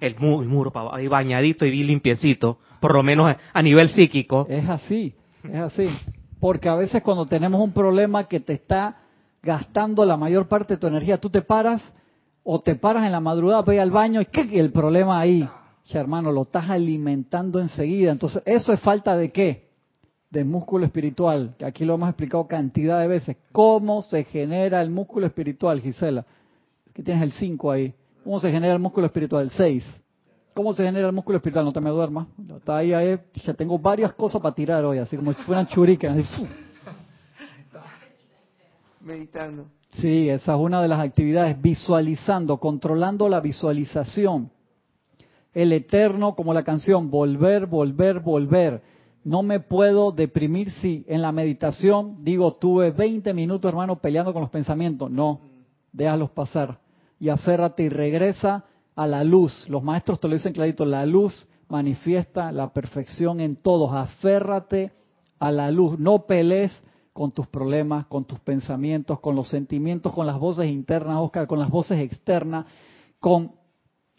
[0.00, 4.46] el, muro, ahí bañadito y bien limpiecito, por lo menos a nivel psíquico.
[4.48, 5.12] Es así,
[5.42, 5.88] es así.
[6.38, 8.98] Porque a veces cuando tenemos un problema que te está
[9.42, 11.82] gastando la mayor parte de tu energía, tú te paras
[12.44, 14.48] o te paras en la madrugada para ir al baño y ¿qué?
[14.60, 15.48] el problema ahí
[15.96, 18.12] hermano, lo estás alimentando enseguida.
[18.12, 19.68] Entonces, ¿eso es falta de qué?
[20.28, 23.38] De músculo espiritual, que aquí lo hemos explicado cantidad de veces.
[23.52, 26.26] ¿Cómo se genera el músculo espiritual, Gisela?
[26.92, 27.94] Que tienes el 5 ahí.
[28.22, 29.44] ¿Cómo se genera el músculo espiritual?
[29.44, 29.84] El 6.
[30.52, 31.64] ¿Cómo se genera el músculo espiritual?
[31.64, 32.26] No te me duermas.
[32.54, 33.18] Está ahí, ahí.
[33.46, 36.12] Ya tengo varias cosas para tirar hoy, así como si fueran churiques.
[39.00, 39.64] Meditando.
[39.92, 44.50] Sí, esa es una de las actividades, visualizando, controlando la visualización
[45.54, 48.82] el eterno, como la canción, volver, volver, volver.
[49.24, 54.42] No me puedo deprimir si en la meditación digo, tuve 20 minutos, hermano, peleando con
[54.42, 55.10] los pensamientos.
[55.10, 55.40] No,
[55.92, 56.78] déjalos pasar
[57.18, 59.68] y aférrate y regresa a la luz.
[59.68, 63.92] Los maestros te lo dicen clarito, la luz manifiesta la perfección en todos.
[63.92, 64.92] Aférrate
[65.38, 66.72] a la luz, no pelees
[67.12, 71.58] con tus problemas, con tus pensamientos, con los sentimientos, con las voces internas, Oscar, con
[71.58, 72.66] las voces externas,
[73.18, 73.57] con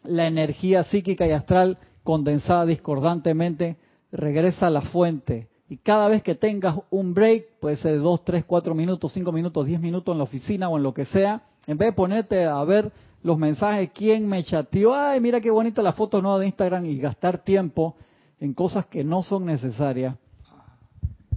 [0.04, 3.78] la energía psíquica y astral condensada discordantemente
[4.12, 5.48] regresa a la fuente.
[5.70, 9.32] Y cada vez que tengas un break, puede ser de 2, 3, 4 minutos, 5
[9.32, 12.46] minutos, 10 minutos en la oficina o en lo que sea, en vez de ponerte
[12.46, 16.48] a ver los mensajes, quién me chateó, ay, mira qué bonita la foto nueva de
[16.48, 17.96] Instagram y gastar tiempo
[18.40, 20.16] en cosas que no son necesarias,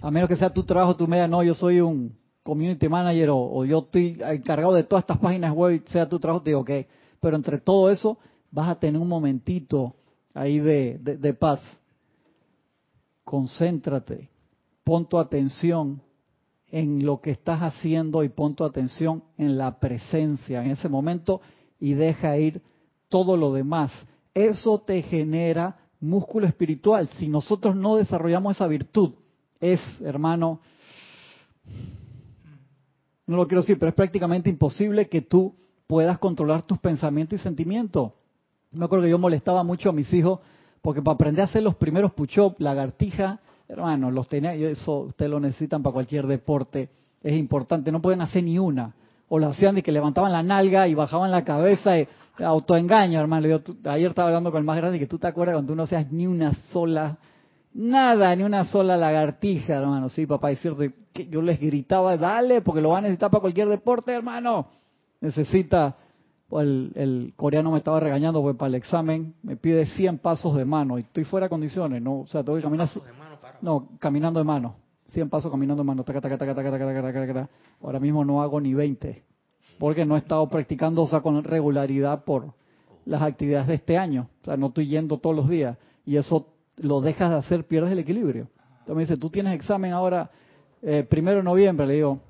[0.00, 3.64] a menos que sea tu trabajo, tu media, no, yo soy un community manager o,
[3.64, 6.70] yo estoy encargado de todas estas páginas web, sea tu trabajo, te digo, ok,
[7.20, 8.18] pero entre todo eso,
[8.52, 9.96] vas a tener un momentito
[10.34, 11.60] ahí de, paz.
[13.24, 14.28] Concéntrate,
[14.84, 16.02] pon tu atención
[16.68, 21.40] en lo que estás haciendo y pon tu atención en la presencia en ese momento
[21.80, 22.62] y deja ir
[23.08, 23.90] todo lo demás.
[24.34, 27.08] Eso te genera músculo espiritual.
[27.18, 29.14] Si nosotros no desarrollamos esa virtud,
[29.60, 30.60] es, hermano,
[33.26, 35.54] no lo quiero decir, pero es prácticamente imposible que tú
[35.86, 38.12] puedas controlar tus pensamientos y sentimientos.
[38.74, 40.40] Me acuerdo que yo molestaba mucho a mis hijos
[40.82, 45.30] porque para aprender a hacer los primeros push-up, lagartija, hermano, los tenía, y eso ustedes
[45.30, 46.90] lo necesitan para cualquier deporte,
[47.22, 48.94] es importante, no pueden hacer ni una.
[49.28, 52.08] O lo hacían de que levantaban la nalga y bajaban la cabeza, y,
[52.38, 53.46] autoengaño, hermano.
[53.46, 55.84] Yo, ayer estaba hablando con el más grande que tú te acuerdas cuando tú no
[55.84, 57.16] hacías ni una sola,
[57.72, 60.08] nada, ni una sola lagartija, hermano.
[60.08, 60.82] Sí, papá, es cierto,
[61.30, 64.66] yo les gritaba, dale, porque lo van a necesitar para cualquier deporte, hermano.
[65.20, 65.96] Necesita
[66.60, 70.98] el, coreano me estaba regañando porque para el examen me pide 100 pasos de mano
[70.98, 72.20] y estoy fuera de condiciones, ¿no?
[72.20, 72.88] O sea, tengo que caminar...
[73.60, 74.76] No, caminando de mano.
[75.08, 76.04] 100 pasos caminando de mano.
[77.82, 79.24] Ahora mismo no hago ni 20
[79.78, 82.54] porque no he estado practicando, o sea, con regularidad por
[83.04, 84.28] las actividades de este año.
[84.42, 87.92] O sea, no estoy yendo todos los días y eso lo dejas de hacer, pierdes
[87.92, 88.48] el equilibrio.
[88.80, 90.30] Entonces me dice, tú tienes examen ahora,
[90.82, 92.20] eh, primero de noviembre, le digo,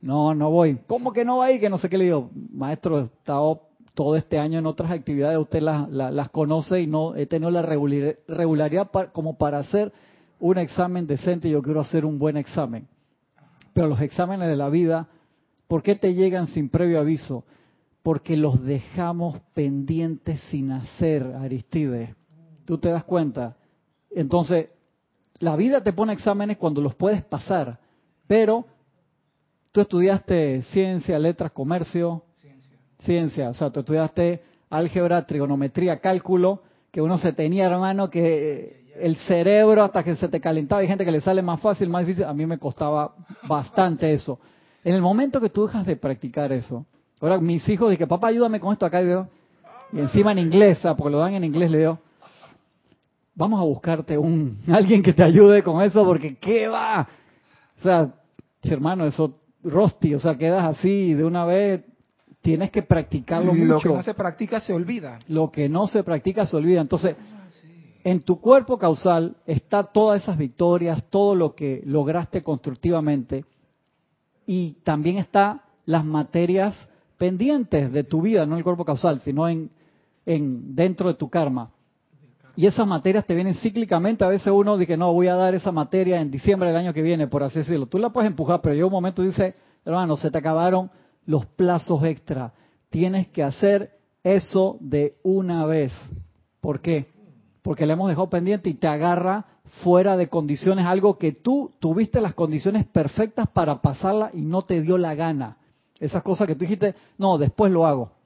[0.00, 0.78] No, no voy.
[0.86, 1.58] ¿Cómo que no va ahí?
[1.58, 2.30] Que no sé qué le digo.
[2.52, 3.62] Maestro, he estado
[3.94, 7.62] todo este año en otras actividades, usted las, las, conoce y no he tenido la
[7.62, 9.92] regular- regularidad pa- como para hacer
[10.38, 11.50] un examen decente.
[11.50, 12.86] Yo quiero hacer un buen examen.
[13.72, 15.08] Pero los exámenes de la vida,
[15.66, 17.44] ¿por qué te llegan sin previo aviso?
[18.04, 22.10] Porque los dejamos pendientes sin hacer, Aristides.
[22.64, 23.56] ¿Tú te das cuenta?
[24.12, 24.68] Entonces,
[25.40, 27.80] la vida te pone exámenes cuando los puedes pasar,
[28.28, 28.64] pero
[29.78, 32.78] tú estudiaste ciencia, letras, comercio, Ciencia.
[32.98, 39.16] ciencia, o sea, tú estudiaste álgebra, trigonometría, cálculo, que uno se tenía, hermano, que el
[39.18, 42.24] cerebro hasta que se te calentaba, hay gente que le sale más fácil, más difícil,
[42.24, 43.14] a mí me costaba
[43.46, 44.40] bastante eso.
[44.82, 46.84] En el momento que tú dejas de practicar eso,
[47.20, 51.12] ahora mis hijos dicen, papá, ayúdame con esto acá, y, encima en inglés, ah, porque
[51.12, 52.00] lo dan en inglés, le digo,
[53.36, 57.06] vamos a buscarte un alguien que te ayude con eso, porque ¿qué va?
[57.78, 58.12] O sea,
[58.64, 61.82] hermano, eso rosti, o sea, quedas así de una vez,
[62.40, 63.88] tienes que practicarlo Lo mucho.
[63.88, 65.18] que no se practica se olvida.
[65.28, 66.80] Lo que no se practica se olvida.
[66.80, 67.16] Entonces,
[68.04, 73.44] en tu cuerpo causal está todas esas victorias, todo lo que lograste constructivamente
[74.46, 76.74] y también está las materias
[77.18, 79.70] pendientes de tu vida, no en el cuerpo causal, sino en,
[80.24, 81.70] en dentro de tu karma.
[82.58, 84.24] Y esas materias te vienen cíclicamente.
[84.24, 87.02] A veces uno dice, no, voy a dar esa materia en diciembre del año que
[87.02, 87.86] viene, por así decirlo.
[87.86, 90.90] Tú la puedes empujar, pero llega un momento y dice, hermano, se te acabaron
[91.24, 92.52] los plazos extra.
[92.90, 93.92] Tienes que hacer
[94.24, 95.92] eso de una vez.
[96.60, 97.06] ¿Por qué?
[97.62, 99.46] Porque le hemos dejado pendiente y te agarra
[99.84, 104.82] fuera de condiciones, algo que tú tuviste las condiciones perfectas para pasarla y no te
[104.82, 105.58] dio la gana.
[106.00, 108.17] Esas cosas que tú dijiste, no, después lo hago.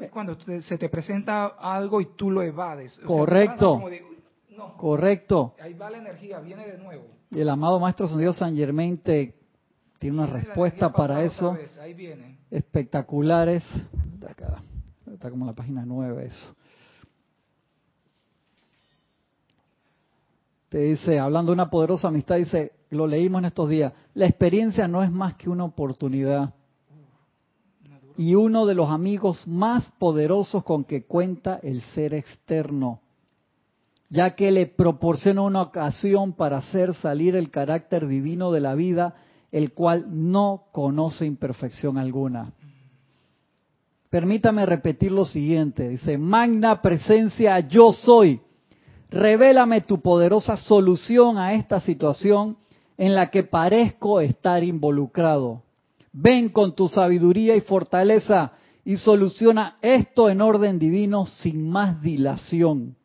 [0.00, 2.94] Es cuando te- se te presenta algo y tú lo evades.
[2.94, 3.76] O sea, Correcto.
[3.90, 4.18] de, "Uy,
[4.56, 5.54] no, Correcto.
[5.60, 7.06] ahí va la energía, viene de nuevo.
[7.30, 9.34] Y el amado Maestro San Germain te
[9.98, 12.38] tiene una Viene respuesta para eso Ahí viene.
[12.50, 13.62] espectaculares.
[14.28, 14.62] Acá,
[15.12, 16.54] está como en la página 9 eso.
[20.68, 24.86] Te dice, hablando de una poderosa amistad, dice, lo leímos en estos días, la experiencia
[24.86, 26.54] no es más que una oportunidad
[28.20, 33.00] y uno de los amigos más poderosos con que cuenta el ser externo,
[34.10, 39.14] ya que le proporciona una ocasión para hacer salir el carácter divino de la vida,
[39.50, 42.52] el cual no conoce imperfección alguna.
[44.10, 48.42] Permítame repetir lo siguiente, dice, magna presencia yo soy,
[49.08, 52.58] revélame tu poderosa solución a esta situación
[52.98, 55.62] en la que parezco estar involucrado.
[56.12, 58.52] Ven con tu sabiduría y fortaleza
[58.84, 62.96] y soluciona esto en orden divino sin más dilación.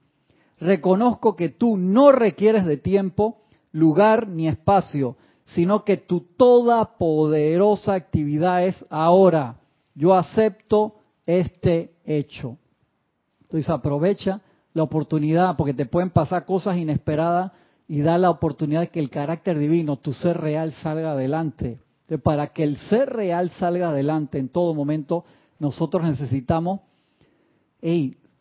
[0.59, 3.41] Reconozco que tú no requieres de tiempo,
[3.71, 9.57] lugar ni espacio, sino que tu toda poderosa actividad es ahora.
[9.93, 12.57] Yo acepto este hecho.
[13.41, 14.41] Entonces aprovecha
[14.73, 17.51] la oportunidad porque te pueden pasar cosas inesperadas
[17.87, 21.79] y da la oportunidad de que el carácter divino, tu ser real, salga adelante.
[22.23, 25.25] Para que el ser real salga adelante en todo momento,
[25.59, 26.81] nosotros necesitamos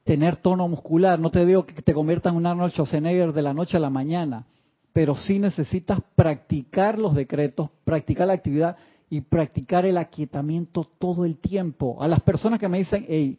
[0.05, 1.19] tener tono muscular.
[1.19, 3.91] No te digo que te conviertas en un Arnold Schwarzenegger de la noche a la
[3.91, 4.47] mañana,
[4.93, 8.77] pero sí necesitas practicar los decretos, practicar la actividad
[9.11, 12.03] y practicar el aquietamiento todo el tiempo.
[12.03, 13.39] A las personas que me dicen, hey,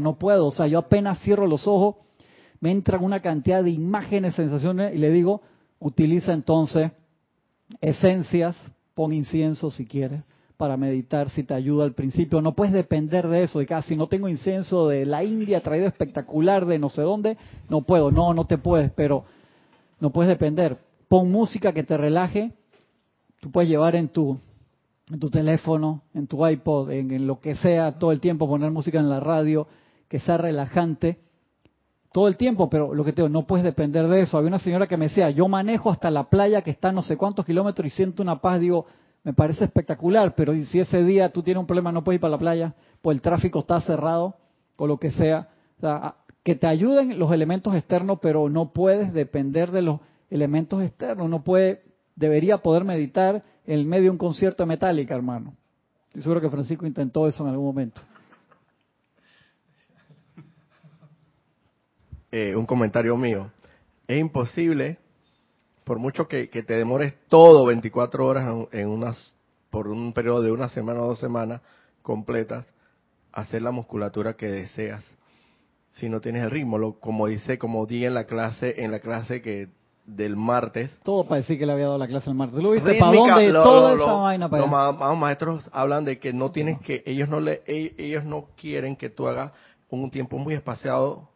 [0.00, 1.96] no puedo, o sea, yo apenas cierro los ojos,
[2.60, 5.40] me entran una cantidad de imágenes, sensaciones, y le digo,
[5.80, 6.92] utiliza entonces
[7.80, 8.54] esencias,
[8.94, 10.22] pon incienso si quieres,
[10.56, 12.40] para meditar, si te ayuda al principio.
[12.40, 15.86] No puedes depender de eso, de que ah, no tengo incienso de la India traído
[15.86, 17.36] espectacular de no sé dónde,
[17.68, 18.10] no puedo.
[18.10, 19.24] No, no te puedes, pero
[19.98, 20.78] no puedes depender.
[21.08, 22.52] Pon música que te relaje.
[23.40, 24.38] Tú puedes llevar en tu
[25.10, 28.98] en tu teléfono, en tu iPod, en lo que sea, todo el tiempo poner música
[28.98, 29.66] en la radio
[30.08, 31.18] que sea relajante
[32.12, 34.36] todo el tiempo, pero lo que te digo, no puedes depender de eso.
[34.36, 37.02] Había una señora que me decía, yo manejo hasta la playa que está a no
[37.02, 38.86] sé cuántos kilómetros y siento una paz, digo,
[39.24, 42.20] me parece espectacular, pero ¿y si ese día tú tienes un problema, no puedes ir
[42.20, 44.36] para la playa, pues el tráfico está cerrado,
[44.76, 45.48] o lo que sea.
[45.78, 50.82] O sea, que te ayuden los elementos externos, pero no puedes depender de los elementos
[50.82, 51.82] externos, no puede,
[52.16, 55.54] debería poder meditar en medio de un concierto de Metallica, hermano.
[56.08, 58.00] Estoy seguro que Francisco intentó eso en algún momento.
[62.32, 63.50] Eh, un comentario mío.
[64.08, 64.98] Es imposible,
[65.84, 69.34] por mucho que, que te demores todo 24 horas en, en unas,
[69.70, 71.60] por un periodo de una semana o dos semanas
[72.02, 72.66] completas,
[73.32, 75.04] hacer la musculatura que deseas
[75.92, 76.78] si no tienes el ritmo.
[76.78, 79.68] Lo, como dice, como di en la clase, en la clase que
[80.06, 80.98] del martes.
[81.04, 82.60] Todo para decir que le había dado la clase el martes.
[82.62, 82.94] ¿Lo viste?
[82.98, 83.52] ¿Para dónde?
[83.52, 86.80] lo- Toda lo- esa lo- vaina para los ma- maestros hablan de que no tienes
[86.80, 89.52] que, ellos no le, e- ellos no quieren que tú hagas
[89.90, 91.28] un tiempo muy espaciado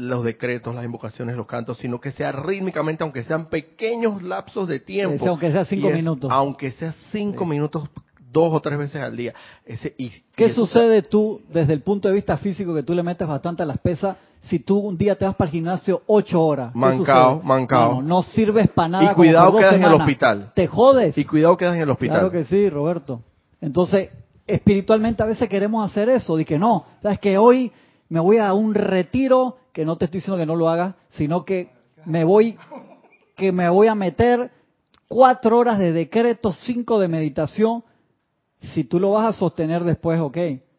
[0.00, 4.80] los decretos, las invocaciones, los cantos, sino que sea rítmicamente, aunque sean pequeños lapsos de
[4.80, 5.26] tiempo.
[5.28, 6.30] Aunque sea cinco es- minutos.
[6.32, 7.50] Aunque sea cinco Sí.
[7.50, 7.88] minutos,
[8.32, 9.34] dos o tres veces al día.
[9.66, 13.02] Ese, y, ¿Qué y sucede tú, desde el punto de vista físico, que tú le
[13.02, 16.40] metes bastante a las pesas, si tú un día te vas para el gimnasio ocho
[16.42, 16.72] horas?
[16.72, 17.94] ¿Qué Mancao, mancao.
[17.96, 19.12] No, no sirves para nada.
[19.12, 20.52] Y cuidado, quedas en el hospital.
[20.54, 21.18] Te jodes.
[21.18, 22.18] Y cuidado quedas en el hospital.
[22.20, 23.20] Claro que sí, Roberto.
[23.60, 24.08] Entonces,
[24.46, 27.70] espiritualmente a veces queremos hacer eso, de que no, sabes que hoy
[28.10, 31.44] me voy a un retiro, que no te estoy diciendo que no lo hagas, sino
[31.46, 31.70] que
[32.04, 32.58] me voy,
[33.36, 34.50] que me voy a meter
[35.08, 37.82] cuatro horas de decreto, cinco de meditación.
[38.60, 40.36] Si tú lo vas a sostener después, ok.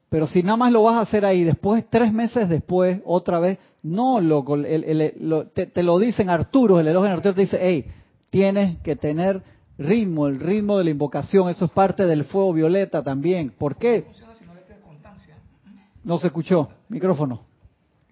[0.09, 3.57] Pero si nada más lo vas a hacer ahí, después, tres meses después, otra vez,
[3.81, 7.85] no, loco, el- lo- te, lo dicen Arturo, el elogio Arturo te dice, hey,
[8.29, 9.41] tienes que tener
[9.77, 13.51] ritmo, el ritmo de la invocación, eso es parte del fuego violeta también.
[13.57, 14.03] ¿Por qué?
[14.03, 15.35] funciona si no le metes constancia.
[16.03, 16.69] No se escuchó.
[16.89, 17.45] Micrófono.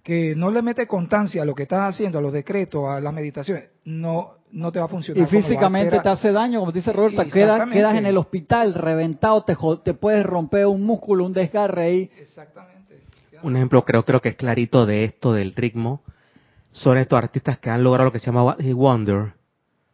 [0.03, 3.13] Que no le metes constancia a lo que estás haciendo, a los decretos, a las
[3.13, 5.23] meditaciones, no, no te va a funcionar.
[5.23, 9.43] Y físicamente te hace daño, como te dice Roberta, quedas, quedas en el hospital reventado,
[9.43, 12.11] te, te puedes romper un músculo, un desgarre ahí.
[12.17, 13.01] Exactamente.
[13.43, 16.01] Un ejemplo creo, creo que es clarito de esto del ritmo
[16.71, 19.33] son estos artistas que han logrado lo que se llama Wonder.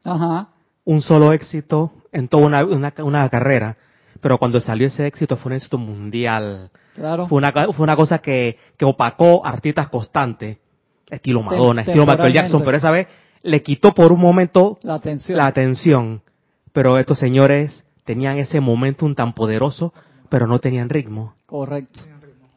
[0.03, 0.49] Ajá.
[0.83, 3.77] Un solo éxito en toda una, una, una carrera,
[4.21, 6.69] pero cuando salió ese éxito fue un éxito mundial.
[6.95, 7.27] Claro.
[7.27, 10.57] Fue una, fue una cosa que, que opacó artistas constantes,
[11.09, 13.07] estilo Tem- Madonna, estilo Michael Jackson, pero esa vez
[13.43, 15.37] le quitó por un momento La atención.
[15.37, 16.21] la atención.
[16.73, 19.93] Pero estos señores tenían ese momentum tan poderoso,
[20.29, 21.35] pero no tenían ritmo.
[21.45, 22.01] Correcto.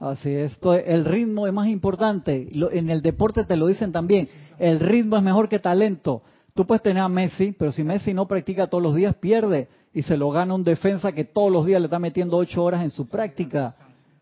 [0.01, 0.53] Así es.
[0.53, 2.49] Esto- el ritmo es más importante.
[2.73, 4.29] En el deporte te lo dicen también.
[4.59, 6.23] El ritmo es mejor que talento.
[6.55, 9.69] Tú puedes tener a Messi, pero si Messi no practica todos los días, pierde.
[9.99, 12.85] Y se lo gana un defensa que todos los días le está metiendo ocho horas
[12.85, 13.75] en su práctica.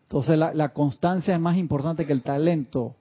[0.05, 2.95] Entonces la, la constancia es más importante que el talento.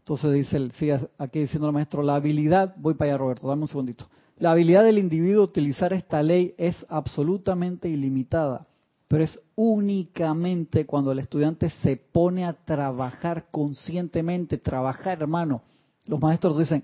[0.00, 3.62] Entonces dice, el, sigue aquí diciendo el maestro, la habilidad, voy para allá Roberto, dame
[3.62, 4.08] un segundito.
[4.38, 8.66] La habilidad del individuo utilizar esta ley es absolutamente ilimitada,
[9.06, 15.62] pero es únicamente cuando el estudiante se pone a trabajar conscientemente, trabajar hermano.
[16.06, 16.82] Los maestros dicen,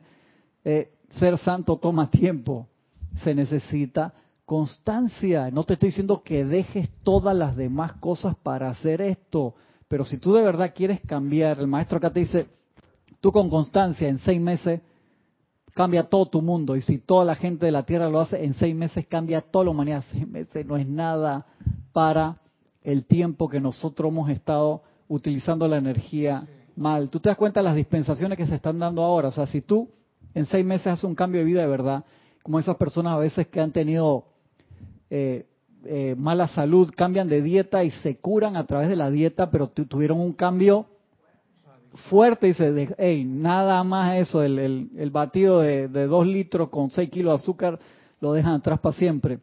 [0.65, 2.69] eh, ser santo toma tiempo,
[3.25, 4.15] se necesita
[4.47, 5.51] constancia.
[5.51, 9.55] No te estoy diciendo que dejes todas las demás cosas para hacer esto,
[9.89, 12.47] pero si tú de verdad quieres cambiar, el maestro acá te dice,
[13.21, 14.81] tú con constancia en seis meses
[15.75, 18.55] cambia todo tu mundo y si toda la gente de la tierra lo hace en
[18.55, 20.05] seis meses cambia toda la humanidad.
[20.11, 21.45] Seis meses no es nada
[21.93, 22.39] para
[22.83, 27.11] el tiempo que nosotros hemos estado utilizando la energía mal.
[27.11, 29.29] Tú te das cuenta de las dispensaciones que se están dando ahora.
[29.29, 29.91] O sea, si tú
[30.35, 32.05] en seis meses haces un cambio de vida de verdad,
[32.43, 34.25] como esas personas a veces que han tenido
[35.11, 35.47] eh,
[35.85, 39.69] eh, mala salud, cambian de dieta y se curan a través de la dieta, pero
[39.69, 40.87] tu- tuvieron un cambio
[42.11, 46.91] fuerte, dice, de, hey, nada más eso, el, el, el batido de, dos litros con
[46.91, 47.79] seis kilos de azúcar
[48.21, 49.39] lo dejan atrás para siempre.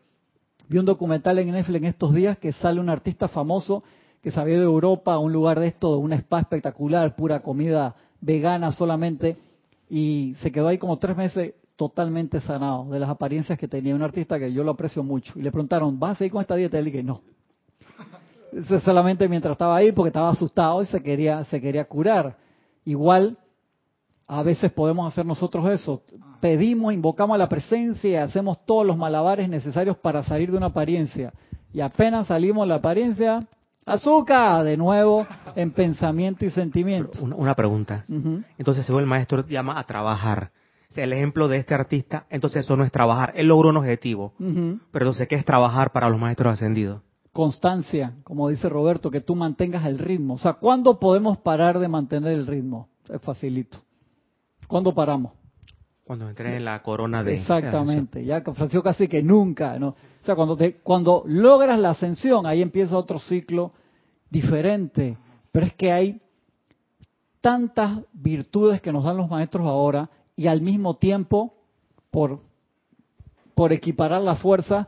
[0.67, 3.83] Vi un documental en Netflix en estos días que sale un artista famoso
[4.21, 7.95] que se había de Europa a un lugar de esto, un spa espectacular, pura comida
[8.21, 9.35] vegana solamente,
[9.89, 14.01] y se quedó ahí como tres meses totalmente sanado de las apariencias que tenía un
[14.01, 15.33] artista que yo lo aprecio mucho.
[15.35, 16.77] Y le preguntaron, ¿vas a seguir con esta dieta?
[16.77, 17.21] Y él dije, no.
[18.51, 22.37] Eso solamente mientras estaba ahí porque estaba asustado y se quería, se quería curar.
[22.85, 23.37] Igual,
[24.27, 26.03] a veces podemos hacer nosotros eso.
[26.39, 30.67] Pedimos, invocamos a la presencia y hacemos todos los malabares necesarios para salir de una
[30.67, 31.33] apariencia.
[31.73, 33.39] Y apenas salimos de la apariencia,
[33.85, 37.23] azúcar, de nuevo en pensamiento y sentimiento.
[37.23, 38.03] Una, una pregunta.
[38.57, 40.51] Entonces, según el maestro llama a trabajar.
[40.97, 43.33] El ejemplo de este artista, entonces eso no es trabajar.
[43.35, 44.33] Él logró un objetivo.
[44.37, 47.01] Pero entonces, ¿qué es trabajar para los maestros ascendidos?
[47.31, 50.35] Constancia, como dice Roberto, que tú mantengas el ritmo.
[50.35, 52.89] O sea, ¿cuándo podemos parar de mantener el ritmo?
[53.09, 53.79] Es facilito.
[54.67, 55.33] ¿Cuándo paramos?
[56.03, 57.35] Cuando entré en la corona de...
[57.35, 59.89] Exactamente, ya Francisco casi que nunca, ¿no?
[59.89, 63.71] O sea, cuando te, cuando logras la ascensión, ahí empieza otro ciclo
[64.29, 65.17] diferente.
[65.51, 66.21] Pero es que hay
[67.39, 71.53] tantas virtudes que nos dan los maestros ahora y al mismo tiempo,
[72.11, 72.41] por,
[73.71, 74.87] equiparar la fuerza,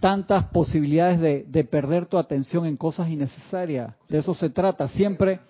[0.00, 3.94] tantas posibilidades de, de perder tu atención en cosas innecesarias.
[4.08, 4.88] De eso se trata.
[4.88, 5.40] Siempre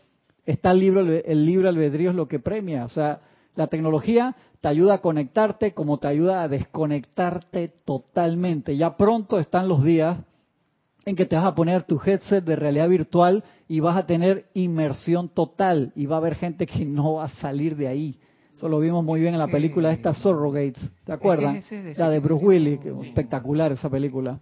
[0.45, 2.85] está el libre, el libre albedrío es lo que premia.
[2.85, 3.21] O sea,
[3.55, 8.77] la tecnología te ayuda a conectarte como te ayuda a desconectarte totalmente.
[8.77, 10.19] Ya pronto están los días
[11.05, 14.47] en que te vas a poner tu headset de realidad virtual y vas a tener
[14.55, 18.19] inmersión total y va a haber gente que no va a salir de ahí.
[18.57, 21.57] Eso lo vimos muy bien en la película esta Surrogates, ¿te acuerdas?
[21.57, 24.41] Es de- La de Bruce Willis, que espectacular esa película.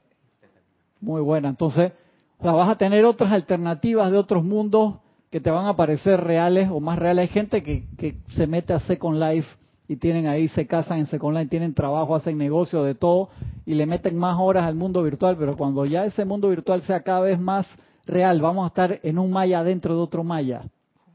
[1.01, 1.49] Muy buena.
[1.49, 1.93] Entonces,
[2.39, 4.97] o sea, vas a tener otras alternativas de otros mundos
[5.31, 7.23] que te van a parecer reales o más reales.
[7.23, 9.49] Hay gente que, que se mete a Second Life
[9.89, 13.31] y tienen ahí, se casan en Second Life, tienen trabajo, hacen negocio de todo
[13.67, 17.01] y le meten más horas al mundo virtual, pero cuando ya ese mundo virtual sea
[17.03, 17.67] cada vez más
[18.07, 20.62] real, vamos a estar en un maya dentro de otro maya.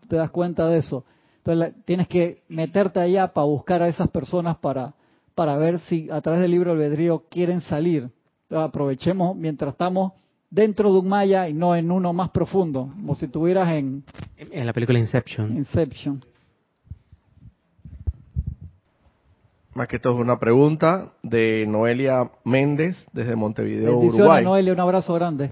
[0.10, 1.06] ¿Te das cuenta de eso?
[1.40, 4.94] Entonces la- tienes que meterte allá para buscar a esas personas para,
[5.36, 8.10] para ver si a través del libro albedrío quieren salir.
[8.44, 10.14] Entonces, aprovechemos mientras estamos
[10.50, 14.04] dentro de un maya y no en uno más profundo, como si estuvieras en
[14.38, 15.56] En la película Inception.
[15.56, 16.22] Inception.
[19.76, 24.44] Más que todo es una pregunta de Noelia Méndez desde Montevideo, Bendiciones, Uruguay.
[24.44, 25.52] Noelia, un abrazo grande.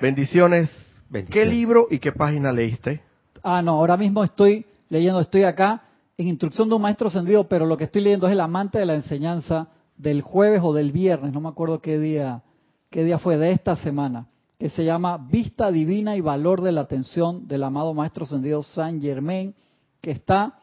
[0.00, 0.70] Bendiciones.
[0.70, 1.50] ¿Qué Bendiciones.
[1.50, 3.00] libro y qué página leíste?
[3.42, 5.84] Ah, no, ahora mismo estoy leyendo, estoy acá
[6.18, 8.84] en Instrucción de un Maestro Ascendido, pero lo que estoy leyendo es el amante de
[8.84, 12.42] la enseñanza del jueves o del viernes, no me acuerdo qué día,
[12.90, 14.26] qué día fue de esta semana,
[14.58, 19.00] que se llama Vista Divina y Valor de la Atención del amado Maestro Ascendido San
[19.00, 19.54] Germain,
[20.02, 20.58] que está,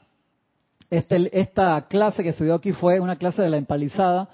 [0.91, 4.29] este, esta clase que se dio aquí fue una clase de la empalizada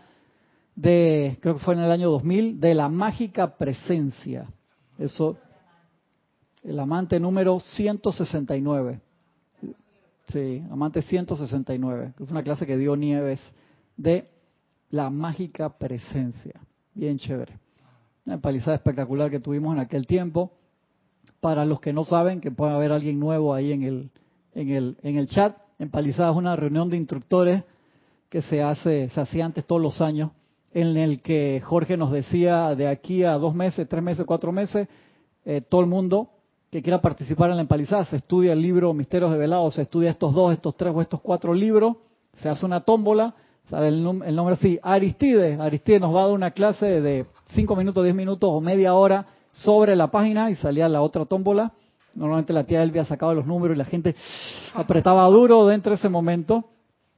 [0.76, 4.50] de, creo que fue en el año 2000, de la mágica presencia.
[4.98, 5.38] Eso,
[6.64, 9.05] el amante número 169.
[10.28, 13.40] Sí, amante 169, que fue una clase que dio Nieves
[13.96, 14.28] de
[14.90, 16.60] la mágica presencia.
[16.94, 17.60] Bien chévere.
[18.26, 20.52] Una empalizada espectacular que tuvimos en aquel tiempo.
[21.40, 24.10] Para los que no saben, que pueda haber alguien nuevo ahí en el,
[24.54, 25.58] en el, en el chat.
[25.78, 27.64] Empalizada es una reunión de instructores
[28.30, 30.32] que se hace, se hacía antes todos los años,
[30.74, 34.88] en el que Jorge nos decía de aquí a dos meses, tres meses, cuatro meses,
[35.46, 36.32] eh, todo el mundo
[36.76, 40.10] que quiera participar en la empalizada, se estudia el libro Misterios de Velado, se estudia
[40.10, 41.96] estos dos, estos tres o estos cuatro libros,
[42.42, 43.34] se hace una tómbola,
[43.70, 47.78] sale el, el nombre así, Aristides, Aristides nos va a dar una clase de cinco
[47.78, 51.72] minutos, diez minutos o media hora sobre la página y salía la otra tómbola.
[52.14, 54.14] Normalmente la tía Elvia sacaba los números y la gente
[54.74, 56.66] apretaba duro dentro de ese momento.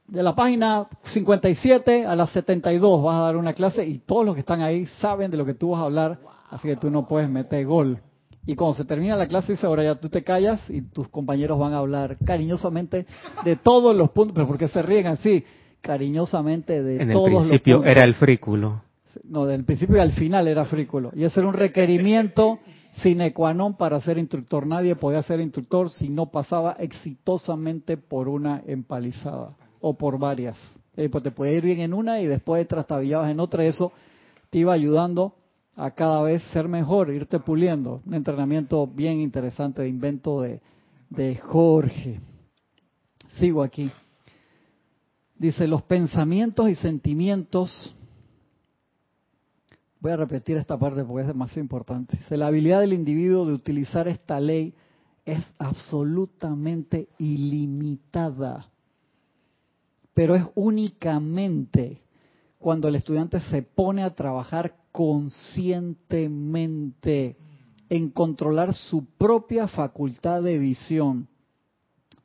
[0.06, 4.36] De la página 57 a la 72 vas a dar una clase y todos los
[4.36, 7.08] que están ahí saben de lo que tú vas a hablar, así que tú no
[7.08, 8.00] puedes meter gol.
[8.48, 11.58] Y cuando se termina la clase dice, ahora ya tú te callas y tus compañeros
[11.58, 13.04] van a hablar cariñosamente
[13.44, 15.44] de todos los puntos, pero porque se ríen así,
[15.82, 17.92] cariñosamente de En el todos los principio puntos.
[17.92, 18.82] era el frículo.
[19.24, 21.10] No, del principio y al final era frículo.
[21.14, 22.58] Y ese era un requerimiento
[23.02, 24.66] sine qua non para ser instructor.
[24.66, 30.56] Nadie podía ser instructor si no pasaba exitosamente por una empalizada o por varias.
[30.96, 33.66] Eh, pues te podía ir bien en una y después trastabillabas en otra.
[33.66, 33.92] Eso
[34.48, 35.34] te iba ayudando
[35.78, 38.02] a cada vez ser mejor, irte puliendo.
[38.04, 40.60] Un entrenamiento bien interesante de invento de,
[41.08, 42.20] de Jorge.
[43.30, 43.88] Sigo aquí.
[45.36, 47.94] Dice, los pensamientos y sentimientos
[50.00, 52.16] Voy a repetir esta parte porque es demasiado importante.
[52.16, 54.72] Dice, la habilidad del individuo de utilizar esta ley
[55.24, 58.70] es absolutamente ilimitada,
[60.14, 62.00] pero es únicamente
[62.58, 67.36] cuando el estudiante se pone a trabajar conscientemente
[67.88, 71.28] en controlar su propia facultad de visión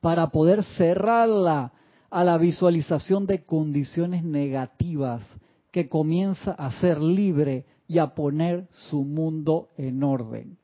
[0.01, 1.71] para poder cerrarla
[2.09, 5.25] a la visualización de condiciones negativas
[5.71, 10.57] que comienza a ser libre y a poner su mundo en orden.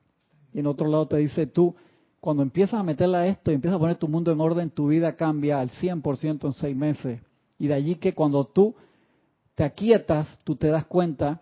[0.54, 1.76] Y en otro lado te dice tú,
[2.20, 4.88] cuando empiezas a meterle a esto y empiezas a poner tu mundo en orden, tu
[4.88, 7.22] vida cambia al 100% en seis meses.
[7.58, 8.76] Y de allí que cuando tú
[9.56, 11.42] te aquietas, tú te das cuenta,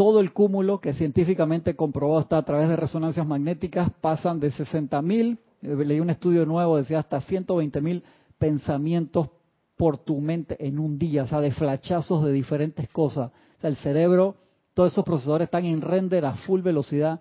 [0.00, 5.02] todo el cúmulo que científicamente comprobado está a través de resonancias magnéticas pasan de 60
[5.02, 8.02] mil, leí un estudio nuevo, decía hasta 120 mil
[8.38, 9.28] pensamientos
[9.76, 13.30] por tu mente en un día, o sea, de flachazos de diferentes cosas.
[13.58, 14.36] O sea, el cerebro,
[14.72, 17.20] todos esos procesadores están en render a full velocidad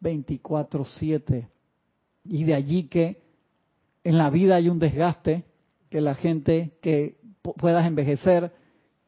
[0.00, 1.48] 24/7.
[2.24, 3.20] Y de allí que
[4.04, 5.42] en la vida hay un desgaste,
[5.90, 8.52] que la gente que pu- puedas envejecer,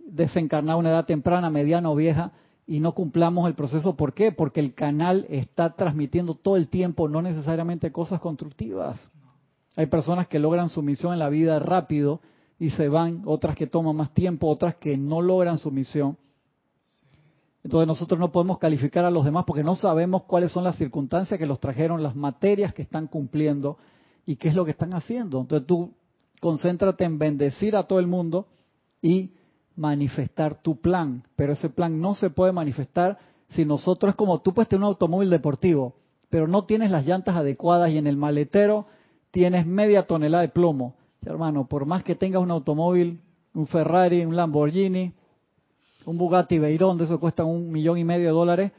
[0.00, 2.32] desencarnar a una edad temprana, mediana o vieja,
[2.72, 3.96] y no cumplamos el proceso.
[3.96, 4.32] ¿Por qué?
[4.32, 8.98] Porque el canal está transmitiendo todo el tiempo, no necesariamente cosas constructivas.
[9.76, 12.22] Hay personas que logran su misión en la vida rápido
[12.58, 16.16] y se van, otras que toman más tiempo, otras que no logran su misión.
[17.62, 21.38] Entonces nosotros no podemos calificar a los demás porque no sabemos cuáles son las circunstancias
[21.38, 23.76] que los trajeron, las materias que están cumpliendo
[24.24, 25.42] y qué es lo que están haciendo.
[25.42, 25.92] Entonces tú
[26.40, 28.46] concéntrate en bendecir a todo el mundo
[29.02, 29.32] y
[29.76, 31.24] manifestar tu plan.
[31.36, 33.18] Pero ese plan no se puede manifestar
[33.50, 35.94] si nosotros es como tú puedes tener un automóvil deportivo,
[36.30, 38.86] pero no tienes las llantas adecuadas y en el maletero
[39.30, 40.94] tienes media tonelada de plomo.
[41.24, 43.20] hermano, por más que tengas un automóvil,
[43.54, 45.12] un Ferrari, un Lamborghini,
[46.06, 48.72] un Bugatti Veyron, de eso cuesta un millón y medio de dólares,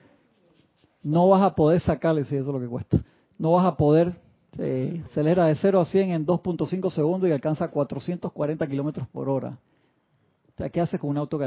[1.03, 3.03] no vas a poder sacarle, si eso es lo que cuesta,
[3.37, 4.13] no vas a poder,
[4.57, 9.57] eh, acelera de 0 a 100 en 2.5 segundos y alcanza 440 kilómetros por hora.
[10.57, 11.39] Sea, ¿qué haces con un auto.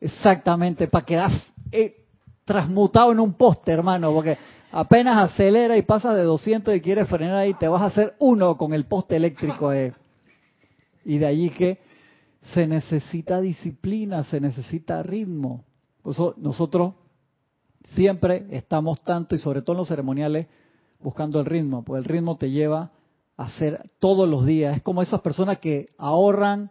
[0.00, 1.30] Exactamente, para quedar
[1.70, 2.04] eh,
[2.44, 4.36] transmutado en un poste, hermano, porque
[4.72, 8.56] apenas acelera y pasa de 200 y quieres frenar ahí, te vas a hacer uno
[8.56, 9.72] con el poste eléctrico.
[11.04, 11.78] Y de allí que
[12.52, 15.64] se necesita disciplina, se necesita ritmo.
[16.36, 16.94] nosotros
[17.94, 20.48] siempre estamos tanto, y sobre todo en los ceremoniales,
[21.00, 22.90] buscando el ritmo, porque el ritmo te lleva
[23.36, 24.76] a hacer todos los días.
[24.76, 26.70] Es como esas personas que ahorran.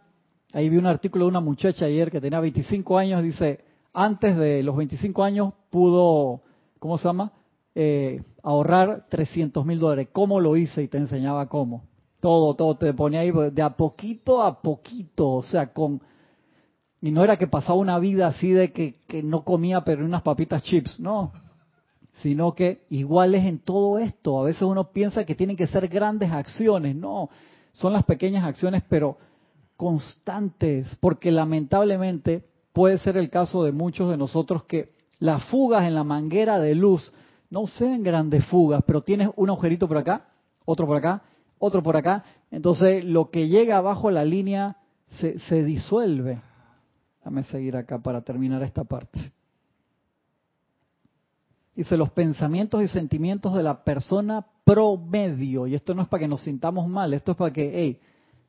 [0.54, 4.62] Ahí vi un artículo de una muchacha ayer que tenía 25 años, dice, antes de
[4.62, 6.42] los 25 años pudo,
[6.78, 7.32] ¿cómo se llama?
[7.74, 10.10] Eh, ahorrar 300 mil dólares.
[10.12, 10.84] ¿Cómo lo hice?
[10.84, 11.84] Y te enseñaba cómo.
[12.20, 16.02] Todo, todo, te ponía ahí de a poquito a poquito, o sea, con...
[17.02, 20.22] Y no era que pasaba una vida así de que, que no comía pero unas
[20.22, 21.34] papitas chips, no.
[22.22, 24.40] Sino que igual es en todo esto.
[24.40, 27.32] A veces uno piensa que tienen que ser grandes acciones, no.
[27.72, 29.18] Son las pequeñas acciones, pero
[29.78, 35.96] constantes, porque lamentablemente puede ser el caso de muchos de nosotros que las fugas en
[35.96, 37.14] la manguera de luz
[37.50, 40.28] no sean grandes fugas, pero tienes un agujerito por acá,
[40.66, 41.22] otro por acá,
[41.60, 42.24] otro por acá.
[42.52, 44.78] Entonces, lo que llega abajo la línea
[45.20, 46.42] se, se disuelve.
[47.20, 49.32] Déjame seguir acá para terminar esta parte.
[51.76, 55.68] Dice, los pensamientos y sentimientos de la persona promedio.
[55.68, 58.00] Y esto no es para que nos sintamos mal, esto es para que, hey,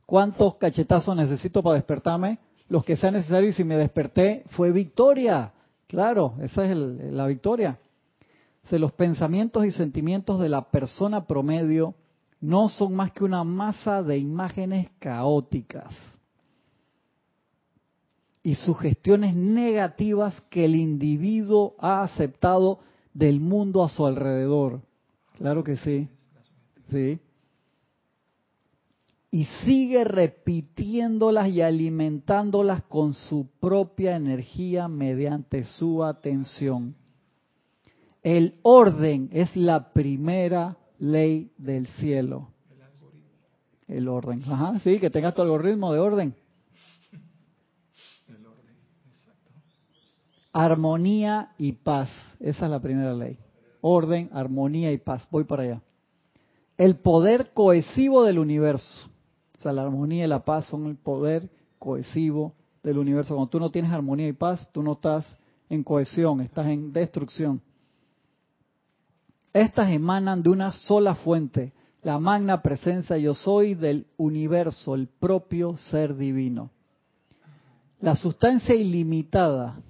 [0.06, 2.38] ¿cuántos cachetazos necesito para despertarme?
[2.68, 5.52] Los que sean necesarios y si me desperté fue victoria.
[5.86, 7.78] Claro, esa es la victoria.
[8.62, 11.94] Dice, los pensamientos y sentimientos de la persona promedio
[12.40, 15.94] no son más que una masa de imágenes caóticas
[18.42, 22.80] y sugestiones negativas que el individuo ha aceptado
[23.14, 24.82] del mundo a su alrededor.
[25.38, 26.08] Claro que sí.
[26.90, 27.18] Sí.
[29.34, 36.94] Y sigue repitiéndolas y alimentándolas con su propia energía mediante su atención.
[38.22, 42.50] El orden es la primera ley del cielo.
[43.88, 44.40] El orden.
[44.46, 46.36] Ajá, sí, que tengas tu algoritmo de orden.
[48.28, 48.76] El orden,
[49.08, 49.50] exacto.
[50.52, 52.08] Armonía y paz.
[52.38, 53.36] Esa es la primera ley.
[53.80, 55.26] Orden, armonía y paz.
[55.28, 55.82] Voy para allá.
[56.78, 59.10] El poder cohesivo del universo.
[59.72, 61.48] La armonía y la paz son el poder
[61.78, 63.34] cohesivo del universo.
[63.34, 65.36] Cuando tú no tienes armonía y paz, tú no estás
[65.68, 67.60] en cohesión, estás en destrucción.
[69.52, 75.76] Estas emanan de una sola fuente, la magna presencia yo soy del universo, el propio
[75.76, 76.70] ser divino.
[78.00, 79.80] La sustancia ilimitada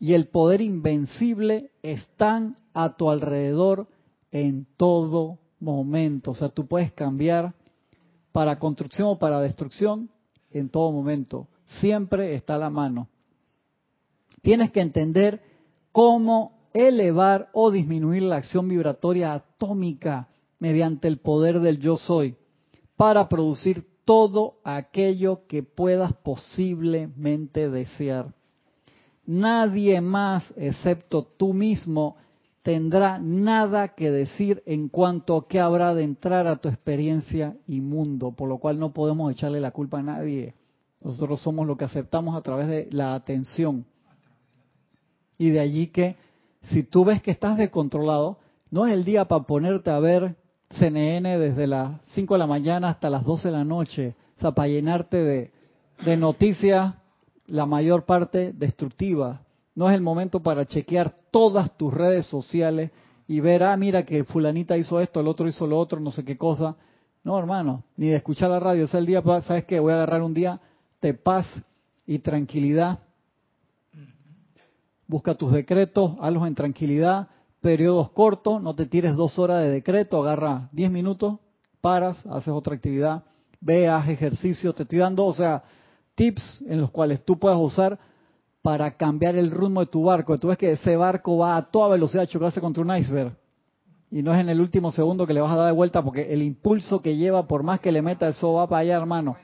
[0.00, 3.86] y el poder invencible están a tu alrededor
[4.32, 6.32] en todo momento.
[6.32, 7.54] O sea, tú puedes cambiar
[8.32, 10.10] para construcción o para destrucción
[10.50, 11.48] en todo momento.
[11.80, 13.08] Siempre está a la mano.
[14.42, 15.42] Tienes que entender
[15.92, 20.28] cómo elevar o disminuir la acción vibratoria atómica
[20.58, 22.36] mediante el poder del yo soy
[22.96, 28.34] para producir todo aquello que puedas posiblemente desear.
[29.26, 32.16] Nadie más, excepto tú mismo,
[32.62, 37.80] tendrá nada que decir en cuanto a qué habrá de entrar a tu experiencia y
[37.80, 40.54] mundo, por lo cual no podemos echarle la culpa a nadie.
[41.00, 43.86] Nosotros somos lo que aceptamos a través de la atención.
[45.38, 46.16] Y de allí que
[46.64, 48.38] si tú ves que estás descontrolado,
[48.70, 50.36] no es el día para ponerte a ver
[50.70, 54.52] CNN desde las 5 de la mañana hasta las 12 de la noche, o sea,
[54.52, 55.50] para llenarte de,
[56.04, 56.94] de noticias,
[57.46, 59.40] la mayor parte destructivas.
[59.80, 62.90] No es el momento para chequear todas tus redes sociales
[63.26, 66.22] y ver, ah, mira que fulanita hizo esto, el otro hizo lo otro, no sé
[66.22, 66.76] qué cosa.
[67.24, 68.84] No, hermano, ni de escuchar la radio.
[68.84, 69.80] O sea, el día, ¿sabes qué?
[69.80, 70.60] Voy a agarrar un día
[71.00, 71.46] de paz
[72.06, 72.98] y tranquilidad
[75.06, 77.28] busca tus decretos, hazlos en tranquilidad,
[77.62, 81.38] periodos cortos, no te tires dos horas de decreto, agarra diez minutos,
[81.80, 83.24] paras, haces otra actividad,
[83.62, 85.64] veas ejercicio, te estoy dando, o sea,
[86.16, 87.98] tips en los cuales tú puedas usar
[88.62, 90.38] para cambiar el rumbo de tu barco.
[90.38, 93.32] Tú ves que ese barco va a toda velocidad a chocarse contra un iceberg.
[94.10, 96.32] Y no es en el último segundo que le vas a dar de vuelta porque
[96.32, 99.36] el impulso que lleva, por más que le meta eso, va para allá, hermano.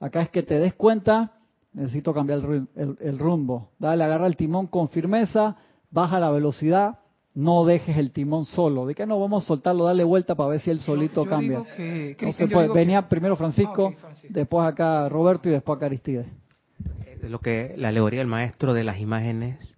[0.00, 1.32] Acá es que te des cuenta
[1.72, 2.40] necesito cambiar
[2.76, 3.70] el, rumbo.
[3.78, 5.56] Dale, agarra el timón con firmeza,
[5.90, 6.98] baja la velocidad
[7.34, 8.84] no dejes el timón solo.
[8.86, 11.30] De que no, vamos a soltarlo, darle vuelta para ver si él solito Yo- yo
[11.30, 11.62] cambia.
[11.76, 12.62] que- no Cristian, se yo puede.
[12.64, 14.28] digo que- Venía primero Francisco, Ah, Francisco.
[14.34, 16.26] después acá Roberto y después acá Aristides.
[17.22, 19.74] Lo que la alegoría del maestro de las imágenes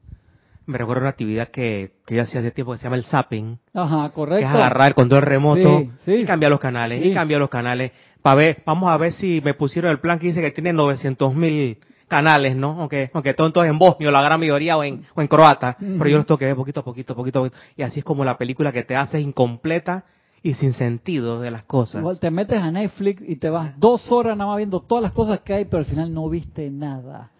[0.67, 3.59] me recuerda una actividad que, que yo hacía hace tiempo que se llama el zapping
[3.75, 4.47] Ajá, que correcto.
[4.49, 6.13] es agarrar el control remoto Sí, sí.
[6.17, 7.09] y cambiar los canales Sí.
[7.11, 10.29] y cambiar los canales para ver vamos a ver si me pusieron el plan que
[10.29, 11.79] dice que tiene 900 mil
[12.09, 15.29] canales no aunque aunque todo entonces en bosnio la gran mayoría o en o en
[15.29, 18.01] croata pero yo los tengo que ver poquito a poquito poquito a poquito y así
[18.01, 20.05] es como la película que te hace incompleta
[20.43, 24.11] y sin sentido de las cosas Igual te metes a Netflix y te vas dos
[24.11, 27.31] horas nada más viendo todas las cosas que hay, pero al final no viste nada.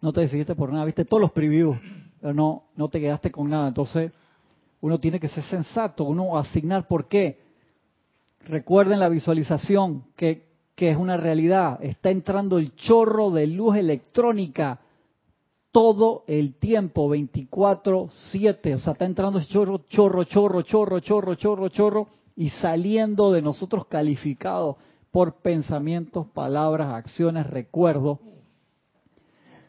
[0.00, 1.76] No te decidiste por nada, viste todos los previews,
[2.20, 3.68] pero no, no te quedaste con nada.
[3.68, 4.12] Entonces,
[4.80, 7.40] uno tiene que ser sensato, uno asignar por qué.
[8.46, 11.78] Recuerden la visualización, que, que es una realidad.
[11.82, 14.80] Está entrando el chorro de luz electrónica
[15.76, 18.74] todo el tiempo, 24/7.
[18.76, 23.42] O sea, está entrando ese chorro, chorro, chorro, chorro, chorro, chorro, chorro, y saliendo de
[23.42, 24.76] nosotros calificados
[25.10, 28.20] por pensamientos, palabras, acciones, recuerdos,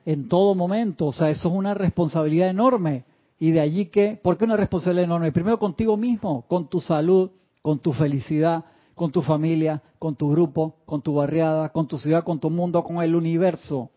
[0.06, 1.08] en todo momento.
[1.08, 3.04] O sea, eso es una responsabilidad enorme.
[3.38, 5.34] Y de allí que, ¿por qué una responsabilidad enorme?
[5.34, 7.32] Primero contigo mismo, con tu salud,
[7.62, 8.64] con tu felicidad,
[8.96, 12.82] con tu familia, con tu grupo, con tu barriada, con tu ciudad, con tu mundo,
[12.82, 13.90] con el universo.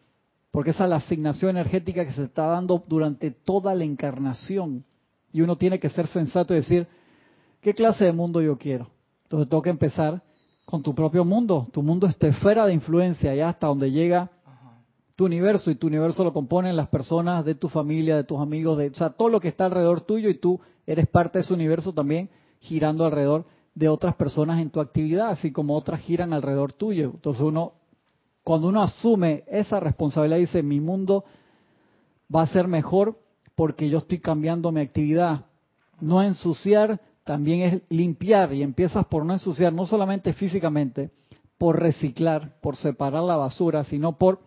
[0.51, 4.85] Porque esa es la asignación energética que se está dando durante toda la encarnación.
[5.33, 6.89] Y uno tiene que ser sensato y decir,
[7.61, 8.91] ¿qué clase de mundo yo quiero?
[9.25, 10.23] Entonces tengo que empezar
[10.65, 11.69] con tu propio mundo.
[11.73, 14.31] Tu mundo es tu esfera de influencia, ya hasta donde llega
[15.21, 18.79] tu universo y tu universo lo componen las personas de tu familia, de tus amigos,
[18.79, 22.31] de, todo lo que está alrededor tuyo y tú eres parte de ese universo también
[22.61, 23.45] girando alrededor
[23.75, 27.11] de otras personas en tu actividad, así como otras giran alrededor tuyo.
[27.15, 27.75] Entonces uno,
[28.43, 31.25] cuando uno asume esa responsabilidad, dice, mi mundo
[32.35, 33.19] va a ser mejor
[33.55, 35.47] porque yo estoy cambiando mi actividad.
[36.01, 41.11] No ensuciar también es limpiar y empiezas por no ensuciar, no solamente físicamente,
[41.59, 44.41] por reciclar, por separar la basura, sino por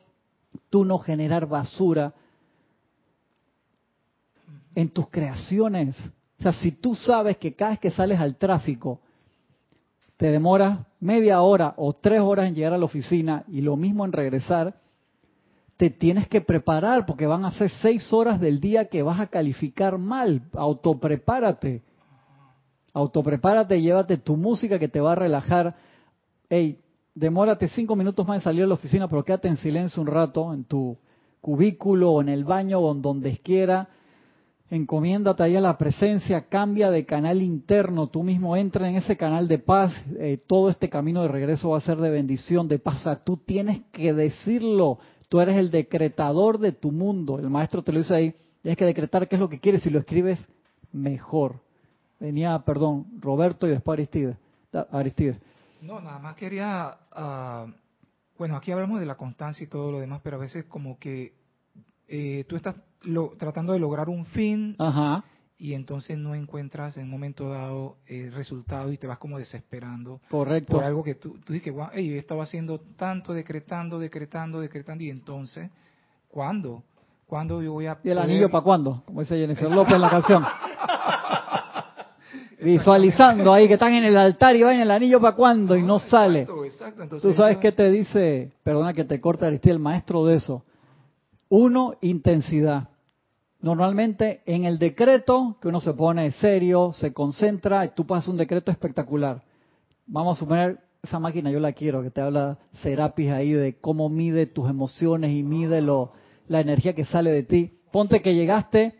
[0.69, 2.13] tú no generar basura
[4.73, 5.95] en tus creaciones.
[6.39, 8.99] O sea, si tú sabes que cada vez que sales al tráfico
[10.17, 14.05] te demoras media hora o tres horas en llegar a la oficina y lo mismo
[14.05, 14.75] en regresar,
[15.77, 19.27] te tienes que preparar porque van a ser seis horas del día que vas a
[19.27, 20.43] calificar mal.
[20.53, 21.81] Autoprepárate.
[22.93, 25.75] Autoprepárate, llévate tu música que te va a relajar.
[26.47, 26.79] Hey,
[27.15, 30.53] demórate cinco minutos más en salir de la oficina, pero quédate en silencio un rato
[30.53, 30.97] en tu
[31.41, 33.89] cubículo o en el baño o en donde quiera.
[34.73, 39.47] Encomiéndate ahí a la presencia, cambia de canal interno, tú mismo entra en ese canal
[39.47, 43.01] de paz, eh, todo este camino de regreso va a ser de bendición, de paz.
[43.01, 44.97] O sea, tú tienes que decirlo,
[45.29, 48.85] tú eres el decretador de tu mundo, el maestro te lo dice ahí, tienes que
[48.85, 50.43] decretar qué es lo que quieres, si lo escribes,
[50.91, 51.61] mejor.
[52.19, 54.37] Venía, perdón, Roberto y después Aristides.
[54.91, 55.37] Aristides.
[55.83, 57.67] No, nada más quería, ah,
[58.39, 61.35] bueno, aquí hablamos de la constancia y todo lo demás, pero a veces como que
[62.07, 65.23] eh, tú estás lo- tratando de lograr un fin Ajá,
[65.57, 70.19] y entonces no encuentras en un momento dado el resultado y te vas como desesperando
[70.29, 70.73] correcto.
[70.75, 75.03] por algo que tú, tú dices, wow, hey, yo estaba haciendo tanto, decretando, decretando, decretando
[75.03, 75.69] y entonces,
[76.29, 76.83] ¿cuándo?
[77.27, 79.01] ¿Cuándo yo voy a ¿Y el poder- anillo para cuándo?
[79.05, 80.43] Como dice Jennifer López en la canción.
[82.61, 85.81] Visualizando ahí que están en el altar y va en el anillo para cuándo y
[85.83, 86.41] no sale.
[86.41, 87.03] Exacto, exacto.
[87.03, 90.35] Entonces, Tú sabes eso- qué te dice, perdona que te corte Aristide, el maestro de
[90.35, 90.63] eso.
[91.49, 92.87] Uno, intensidad.
[93.63, 98.35] Normalmente en el decreto, que uno se pone serio, se concentra, y tú pasas un
[98.35, 99.41] decreto espectacular.
[100.05, 104.09] Vamos a suponer, esa máquina yo la quiero, que te habla Serapis ahí de cómo
[104.09, 106.11] mide tus emociones y mide lo,
[106.49, 107.71] la energía que sale de ti.
[107.93, 108.95] Ponte que llegaste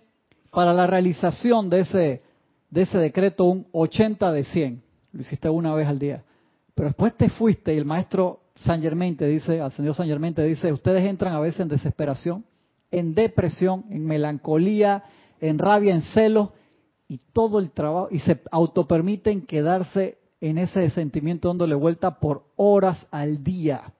[0.49, 2.23] para la realización de ese,
[2.69, 4.83] de ese decreto un 80 de 100.
[5.11, 6.23] Lo hiciste una vez al día.
[6.73, 10.45] Pero después te fuiste y el maestro San Germain te dice, ascendió San Germain te
[10.45, 12.45] dice, ustedes entran a veces en desesperación,
[12.93, 15.03] en depresión, en melancolía,
[15.41, 16.49] en rabia, en celos
[17.07, 23.07] y todo el trabajo y se autopermiten quedarse en ese sentimiento dándole vuelta por horas
[23.11, 23.93] al día.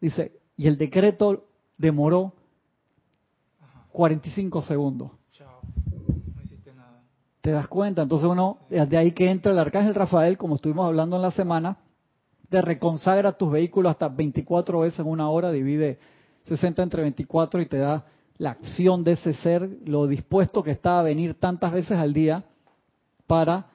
[0.00, 1.44] Dice, y el decreto
[1.76, 2.32] demoró
[3.90, 5.10] 45 segundos.
[5.32, 5.60] Chao.
[6.36, 7.02] No hiciste nada.
[7.40, 8.02] ¿Te das cuenta?
[8.02, 11.78] Entonces uno, de ahí que entra el arcángel Rafael, como estuvimos hablando en la semana,
[12.48, 15.98] te reconsagra tus vehículos hasta 24 veces en una hora, divide
[16.44, 18.04] 60 entre 24 y te da
[18.38, 22.44] la acción de ese ser, lo dispuesto que está a venir tantas veces al día
[23.26, 23.66] para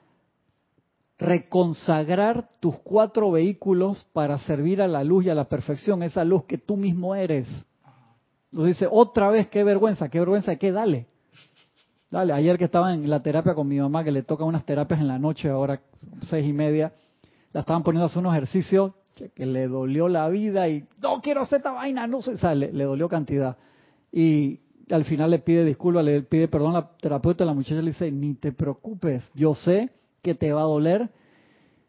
[1.17, 6.43] reconsagrar tus cuatro vehículos para servir a la luz y a la perfección, esa luz
[6.45, 7.47] que tú mismo eres.
[8.51, 11.07] Entonces dice, otra vez, qué vergüenza, qué vergüenza, qué dale.
[12.09, 15.01] Dale, ayer que estaba en la terapia con mi mamá, que le toca unas terapias
[15.01, 15.81] en la noche, ahora
[16.29, 16.93] seis y media,
[17.51, 18.93] la estaban poniendo a hacer unos ejercicios
[19.33, 22.71] que le dolió la vida y no quiero hacer esta vaina, no o sea, le,
[22.71, 23.57] dolió cantidad.
[24.11, 24.59] Y
[24.89, 28.11] al final le pide disculpas, le pide perdón a la terapeuta, la muchacha le dice,
[28.11, 29.89] ni te preocupes, yo sé
[30.21, 31.09] que te va a doler,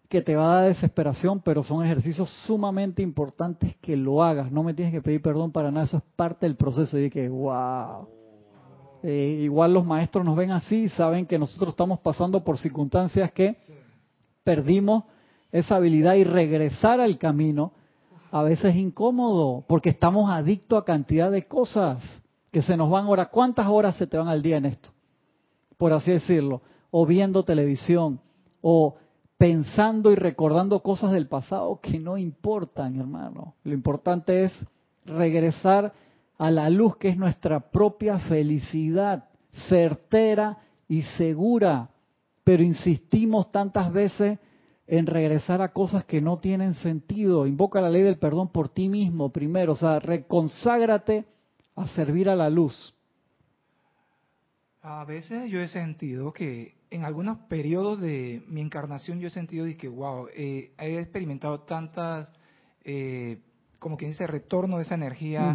[0.08, 4.62] que te va a dar desesperación, pero son ejercicios sumamente importantes que lo hagas, no
[4.62, 6.98] me tienes que pedir perdón para nada, eso es parte del proceso.
[6.98, 8.08] Y dije, wow.
[9.02, 13.56] Eh, igual los maestros nos ven así, saben que nosotros estamos pasando por circunstancias que
[14.42, 15.04] perdimos
[15.52, 17.72] esa habilidad y regresar al camino
[18.30, 22.02] a veces es incómodo porque estamos adictos a cantidad de cosas
[22.50, 23.26] que se nos van ahora.
[23.26, 24.90] ¿Cuántas horas se te van al día en esto?
[25.76, 26.62] Por así decirlo.
[26.90, 28.20] O viendo televisión,
[28.60, 28.96] o
[29.36, 33.54] pensando y recordando cosas del pasado que no importan, hermano.
[33.64, 34.52] Lo importante es
[35.04, 35.92] regresar
[36.38, 39.28] a la luz que es nuestra propia felicidad,
[39.68, 41.90] certera y segura.
[42.44, 44.38] Pero insistimos tantas veces
[44.88, 47.46] en regresar a cosas que no tienen sentido.
[47.46, 51.26] Invoca la ley del perdón por ti mismo primero, o sea, reconságrate
[51.76, 52.94] a servir a la luz.
[54.80, 59.66] A veces yo he sentido que en algunos periodos de mi encarnación yo he sentido
[59.78, 62.32] que, wow, eh, he experimentado tantas,
[62.82, 63.40] eh,
[63.78, 65.54] como quien dice, retorno de esa energía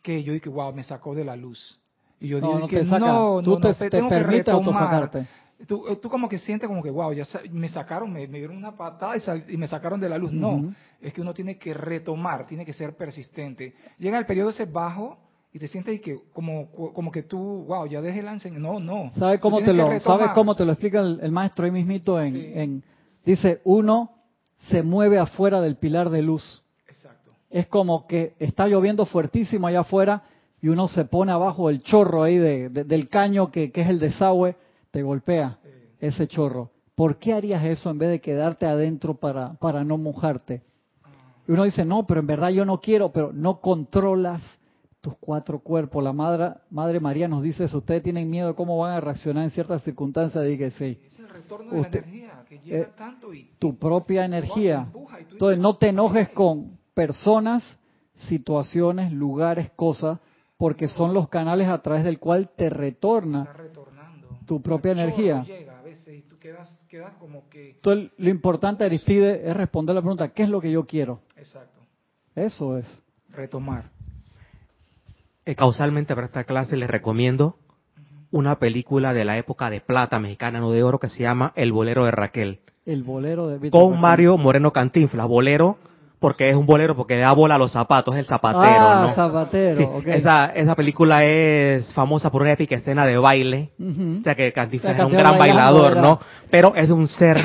[0.00, 1.78] que yo dije, wow, me sacó de la luz.
[2.18, 5.26] Y yo digo que no, tú te, te, permites autosacarte.
[5.66, 9.14] Tú, tú, como que sientes como que, wow, ya me sacaron, me, dieron una patada
[9.48, 10.32] y, me sacaron de la luz.
[10.32, 13.74] No, es que uno tiene que retomar, tiene que ser persistente.
[13.98, 15.18] Llega el periodo ese bajo
[15.52, 18.60] y te sientes que como, como que tú, wow, ya dejé la enseñanza.
[18.60, 19.10] No, no.
[19.18, 22.20] ¿Sabes cómo, te lo, ¿sabes cómo te lo explica el, maestro ahí mismito?
[22.20, 22.84] En, en,
[23.24, 24.12] dice, uno
[24.68, 26.62] se mueve afuera del pilar de luz.
[26.88, 27.32] Exacto.
[27.50, 30.22] Es como que está lloviendo fuertísimo allá afuera
[30.62, 33.98] y uno se pone abajo del chorro ahí de, del caño que, que es el
[33.98, 34.56] desagüe
[34.90, 35.58] te golpea
[35.98, 36.70] ese chorro.
[36.94, 40.62] ¿Por qué harías eso en vez de quedarte adentro para, para no mojarte?
[41.48, 44.42] Y uno dice, no, pero en verdad yo no quiero, pero no controlas
[45.00, 46.04] tus cuatro cuerpos.
[46.04, 47.78] La Madre, Madre María nos dice eso.
[47.78, 50.44] Ustedes tienen miedo de cómo van a reaccionar en ciertas circunstancias.
[50.44, 51.00] Dije, sí.
[51.06, 54.88] Es el retorno de la energía que llega eh, tanto y, tu propia energía.
[55.30, 57.64] Entonces, no te enojes con personas,
[58.28, 60.18] situaciones, lugares, cosas,
[60.56, 63.48] porque son los canales a través del cual te retorna
[64.50, 65.44] tu propia energía.
[67.52, 71.20] Entonces, lo importante, Aristide, es responder la pregunta, ¿qué es lo que yo quiero?
[71.36, 71.78] Exacto.
[72.34, 73.00] Eso es.
[73.28, 73.84] Retomar.
[75.44, 77.58] Eh, causalmente para esta clase les recomiendo
[78.32, 81.70] una película de la época de plata mexicana, no de oro, que se llama El
[81.70, 82.58] bolero de Raquel.
[82.84, 85.28] El bolero de Con Mario Moreno Cantinflas.
[85.28, 85.78] Bolero
[86.20, 90.02] porque es un bolero, porque da bola a los zapatos, es el zapatero, ah, zapatero,
[90.04, 94.98] esa, esa película es famosa por una épica escena de baile, o sea que Cantinflas
[94.98, 96.20] es un gran bailador, ¿no?
[96.50, 97.42] Pero es de un ser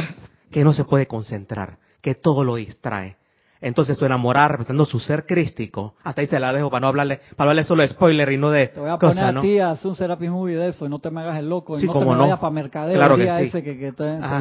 [0.52, 3.16] que no se puede concentrar, que todo lo distrae.
[3.62, 7.22] Entonces su enamorada, representando su ser crístico, hasta ahí se la dejo para no hablarle,
[7.38, 9.72] para hablarle solo de spoiler y no de Te voy a poner a ti a
[9.72, 11.94] hacer un Serapis Movie de eso y no te me hagas el loco y no
[11.94, 13.94] te me vayas para mercadeo claro que ese que, que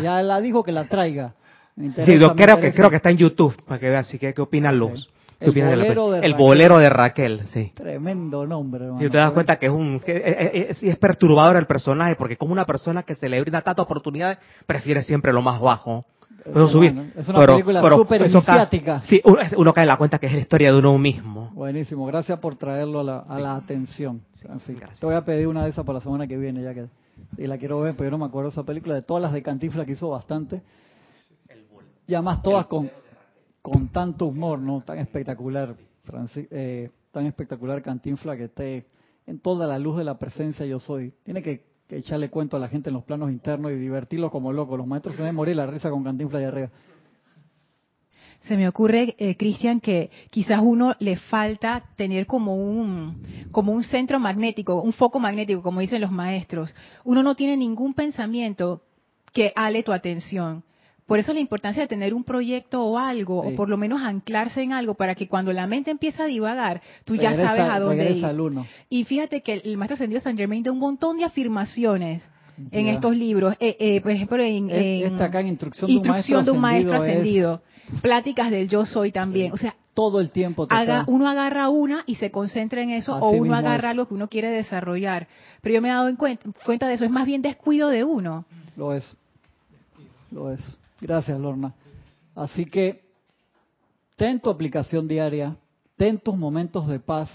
[0.02, 1.34] ya la dijo que la traiga.
[1.76, 4.06] Sí, yo creo que creo que está en YouTube para que veas.
[4.06, 5.10] Así que qué opinan los.
[5.40, 7.72] El, bolero de, el bolero de Raquel, sí.
[7.74, 9.04] Tremendo nombre, hermano.
[9.04, 12.64] Y te das cuenta que es un es, es, perturbador el personaje porque como una
[12.64, 16.06] persona que se le brinda tantas oportunidades prefiere siempre lo más bajo.
[16.50, 17.12] Puedo subir.
[17.16, 19.02] Es una película súper iniciática.
[19.06, 19.20] Sí,
[19.56, 21.50] uno, cae en la cuenta que es la historia de uno mismo.
[21.54, 24.22] Buenísimo, gracias por traerlo a la, a la atención.
[24.40, 26.86] te voy a pedir una de esas para la semana que viene, ya que
[27.36, 28.94] y la quiero ver, pero yo no me acuerdo de esa película.
[28.94, 30.62] De todas las de Cantinflas que hizo bastante,
[32.06, 32.90] ya más todas con,
[33.62, 34.82] con tanto humor, ¿no?
[34.82, 35.76] Tan espectacular,
[36.50, 38.86] eh, tan espectacular Cantinfla que esté
[39.26, 41.14] en toda la luz de la presencia yo soy.
[41.22, 44.76] Tiene que, echarle cuento a la gente en los planos internos y divertirlo como loco.
[44.76, 46.70] Los maestros se deben morir la risa con Cantinfla de arriba.
[48.40, 53.82] Se me ocurre, eh, Cristian, que quizás uno le falta tener como un, como un
[53.84, 56.74] centro magnético, un foco magnético, como dicen los maestros.
[57.04, 58.82] Uno no tiene ningún pensamiento
[59.32, 60.62] que ale tu atención.
[61.06, 64.62] Por eso la importancia de tener un proyecto o algo, o por lo menos anclarse
[64.62, 68.10] en algo, para que cuando la mente empieza a divagar, tú ya sabes a dónde
[68.10, 68.24] ir.
[68.88, 72.26] Y fíjate que el maestro ascendido San Germain da un montón de afirmaciones
[72.70, 73.54] en estos libros.
[73.60, 74.70] Eh, eh, por ejemplo, en,
[75.88, 77.62] Instrucción, de un Maestro Ascendido.
[78.00, 79.52] Pláticas del Yo Soy también.
[79.52, 80.66] O sea, todo el tiempo.
[80.70, 84.28] haga, uno agarra una y se concentra en eso, o uno agarra lo que uno
[84.28, 85.28] quiere desarrollar.
[85.60, 88.04] Pero yo me he dado en cuenta, cuenta de eso, es más bien descuido de
[88.04, 88.46] uno.
[88.76, 89.16] Lo es.
[90.30, 90.78] Lo es.
[91.06, 91.74] Gracias, Lorna.
[92.34, 93.04] Así que
[94.16, 95.56] ten tu aplicación diaria,
[95.96, 97.30] ten tus momentos de paz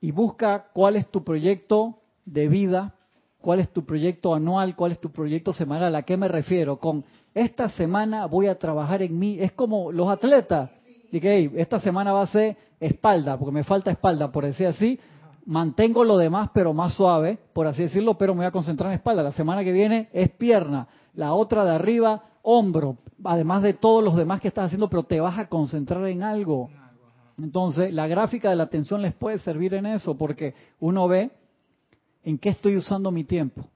[0.00, 2.94] y busca cuál es tu proyecto de vida
[3.40, 5.94] cuál es tu proyecto anual, cuál es tu proyecto semanal.
[5.94, 6.78] ¿A qué me refiero?
[6.78, 7.04] Con
[7.34, 9.38] esta semana voy a trabajar en mí.
[9.40, 10.70] Es como los atletas.
[11.10, 14.98] Dije, esta semana va a ser espalda, porque me falta espalda, por decir así.
[15.46, 18.96] Mantengo lo demás, pero más suave, por así decirlo, pero me voy a concentrar en
[18.96, 19.22] espalda.
[19.22, 20.86] La semana que viene es pierna.
[21.14, 22.98] La otra de arriba, hombro.
[23.24, 26.70] Además de todos los demás que estás haciendo, pero te vas a concentrar en algo.
[27.38, 31.30] Entonces, la gráfica de la atención les puede servir en eso, porque uno ve
[32.22, 33.66] en qué estoy usando mi tiempo.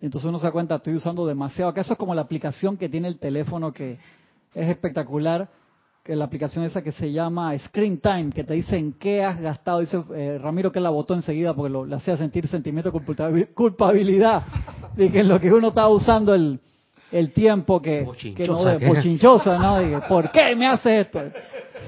[0.00, 1.70] Entonces uno se da cuenta, estoy usando demasiado.
[1.70, 3.98] Acá eso es como la aplicación que tiene el teléfono que
[4.54, 5.48] es espectacular,
[6.04, 9.40] que la aplicación esa que se llama Screen Time, que te dice en qué has
[9.40, 9.80] gastado.
[9.80, 14.44] Dice eh, Ramiro que la votó enseguida porque lo, le hacía sentir sentimiento de culpabilidad
[14.96, 16.60] de que lo que uno estaba usando el,
[17.10, 18.06] el tiempo que,
[18.36, 19.80] que no de pochinchosa, ¿no?
[19.80, 21.20] Dije, ¿por qué me hace esto?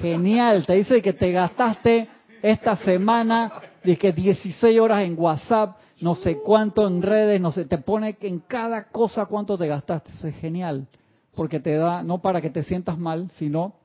[0.01, 2.07] Genial, te dice que te gastaste
[2.41, 3.51] esta semana,
[3.83, 8.39] dije 16 horas en WhatsApp, no sé cuánto en redes, no sé, te pone en
[8.39, 10.11] cada cosa cuánto te gastaste.
[10.11, 10.87] Eso es genial,
[11.35, 13.75] porque te da, no para que te sientas mal, sino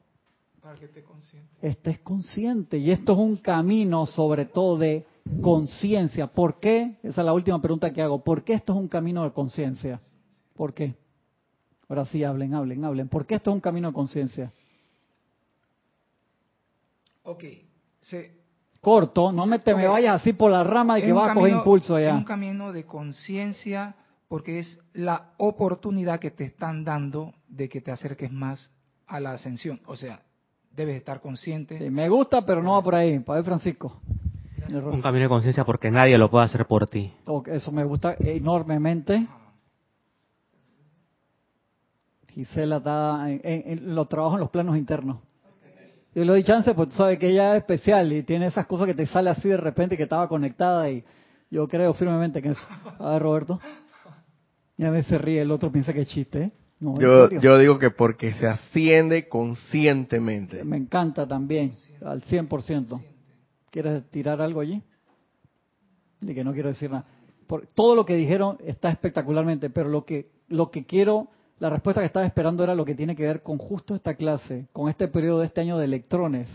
[0.63, 1.49] para que estés consciente.
[1.61, 2.79] estés consciente.
[2.79, 5.07] Y esto es un camino sobre todo de
[5.43, 6.27] conciencia.
[6.27, 6.97] ¿Por qué?
[7.03, 8.25] Esa es la última pregunta que hago.
[8.25, 10.01] ¿Por qué esto es un camino de conciencia?
[10.57, 10.95] ¿Por qué?
[11.89, 13.09] Ahora sí, hablen, hablen, hablen.
[13.09, 14.53] ¿Por qué esto es un camino de conciencia?
[17.23, 17.45] Ok.
[18.01, 18.37] Se,
[18.81, 21.53] corto, no me te me vayas así por la rama y que vas a coger
[21.53, 22.11] impulso allá.
[22.11, 23.97] Es un camino de conciencia
[24.29, 28.73] porque es la oportunidad que te están dando de que te acerques más
[29.07, 29.81] a la ascensión.
[29.87, 30.21] O sea,
[30.73, 31.79] debes estar consciente.
[31.79, 33.19] Sí, me gusta, pero no va por ahí.
[33.19, 34.01] Ver, Francisco.
[34.69, 37.13] Un camino de conciencia porque nadie lo puede hacer por ti.
[37.47, 39.27] eso me gusta enormemente.
[42.37, 45.19] Gisela está en, en los trabajos en los planos internos.
[46.15, 48.87] Yo lo di chance, pues tú sabes que ella es especial y tiene esas cosas
[48.87, 51.03] que te sale así de repente que estaba conectada y
[51.51, 52.67] yo creo firmemente que eso.
[52.99, 53.61] A ver, Roberto.
[54.77, 56.43] Y a veces ríe, el otro piensa que es chiste.
[56.43, 56.53] ¿eh?
[56.81, 60.63] yo, yo digo que porque se asciende conscientemente.
[60.63, 61.73] Me encanta también,
[62.05, 63.03] al 100%.
[63.71, 64.83] ¿Quieres tirar algo allí?
[66.21, 67.07] De que no quiero decir nada.
[67.47, 71.29] Por, todo lo que dijeron está espectacularmente, pero lo que, lo que quiero
[71.59, 74.67] la respuesta que estaba esperando era lo que tiene que ver con justo esta clase,
[74.73, 76.49] con este periodo de este año de electrones.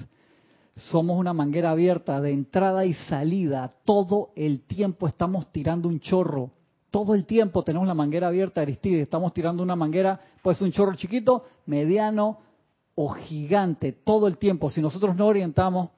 [0.75, 3.71] Somos una manguera abierta de entrada y salida.
[3.83, 6.51] Todo el tiempo estamos tirando un chorro.
[6.91, 9.01] Todo el tiempo tenemos la manguera abierta, Aristide.
[9.01, 12.37] Estamos tirando una manguera, pues un chorro chiquito, mediano
[12.95, 13.91] o gigante.
[13.91, 14.69] Todo el tiempo.
[14.69, 15.89] Si nosotros no orientamos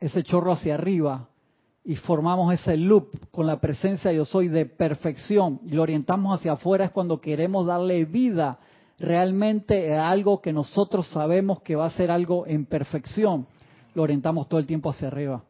[0.00, 1.28] ese chorro hacia arriba,
[1.84, 6.52] y formamos ese loop con la presencia yo soy de perfección y lo orientamos hacia
[6.52, 8.58] afuera es cuando queremos darle vida
[8.98, 13.48] realmente a algo que nosotros sabemos que va a ser algo en perfección,
[13.94, 15.42] lo orientamos todo el tiempo hacia arriba.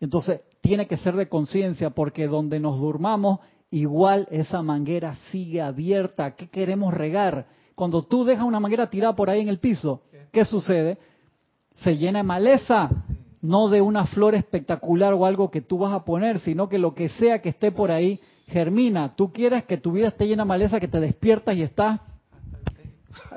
[0.00, 6.36] Entonces, tiene que ser de conciencia porque donde nos durmamos, igual esa manguera sigue abierta.
[6.36, 7.46] ¿Qué queremos regar?
[7.74, 10.98] Cuando tú dejas una manguera tirada por ahí en el piso, ¿qué sucede?
[11.82, 12.88] Se llena de maleza
[13.44, 16.94] no de una flor espectacular o algo que tú vas a poner, sino que lo
[16.94, 18.18] que sea que esté por ahí
[18.48, 19.14] germina.
[19.14, 22.00] Tú quieres que tu vida esté llena de maleza, que te despiertas y estás...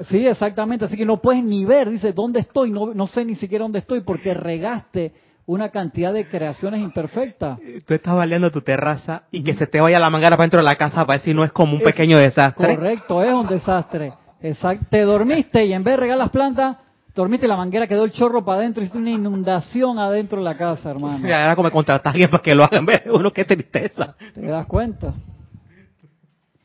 [0.09, 2.71] Sí, exactamente, así que no puedes ni ver, dice, ¿dónde estoy?
[2.71, 5.13] No, no sé ni siquiera dónde estoy porque regaste
[5.45, 7.59] una cantidad de creaciones imperfectas.
[7.85, 10.65] Tú estás baleando tu terraza y que se te vaya la mangara para dentro de
[10.65, 12.75] la casa para decir no es como un pequeño desastre.
[12.75, 14.13] Correcto, es un desastre.
[14.41, 14.85] Exacto.
[14.89, 16.77] Te dormiste y en vez de regar las plantas,
[17.21, 20.91] dormiste la manguera, quedó el chorro para adentro, hiciste una inundación adentro de la casa,
[20.91, 21.27] hermano.
[21.27, 24.15] Ya era como contratar a alguien para que lo hagan, uno qué tristeza.
[24.33, 25.13] ¿Te das cuenta?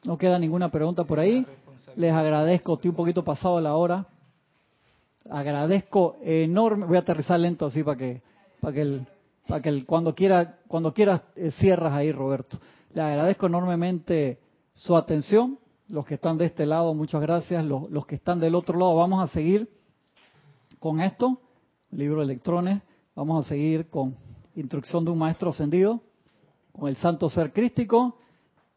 [0.05, 1.47] No queda ninguna pregunta por ahí.
[1.97, 4.07] Les agradezco, estoy un poquito pasado la hora.
[5.31, 8.21] Agradezco enorme, voy a aterrizar lento así para que,
[8.61, 9.07] para que el,
[9.49, 12.59] para que el, cuando quiera, cuando quieras eh, cierras ahí, Roberto.
[12.93, 14.39] Le agradezco enormemente
[14.75, 15.59] su atención.
[15.89, 17.65] Los que están de este lado, muchas gracias.
[17.65, 19.69] Los, los que están del otro lado, vamos a seguir
[20.83, 21.39] con esto,
[21.93, 22.83] libro de electrones,
[23.15, 24.17] vamos a seguir con
[24.57, 26.01] instrucción de un maestro ascendido,
[26.73, 28.19] con el santo ser crístico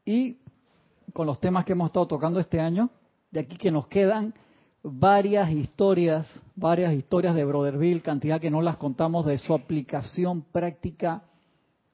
[0.05, 0.37] y
[1.13, 2.91] con los temas que hemos estado tocando este año.
[3.31, 4.35] De aquí que nos quedan
[4.83, 11.23] varias historias, varias historias de Brotherville, cantidad que no las contamos de su aplicación práctica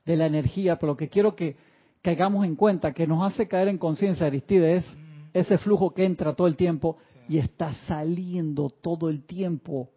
[0.06, 1.56] de la energía, pero lo que quiero que
[2.02, 4.84] caigamos en cuenta, que nos hace caer en conciencia, Aristides,
[5.34, 6.98] ese flujo que entra todo el tiempo
[7.30, 9.90] y está saliendo todo el tiempo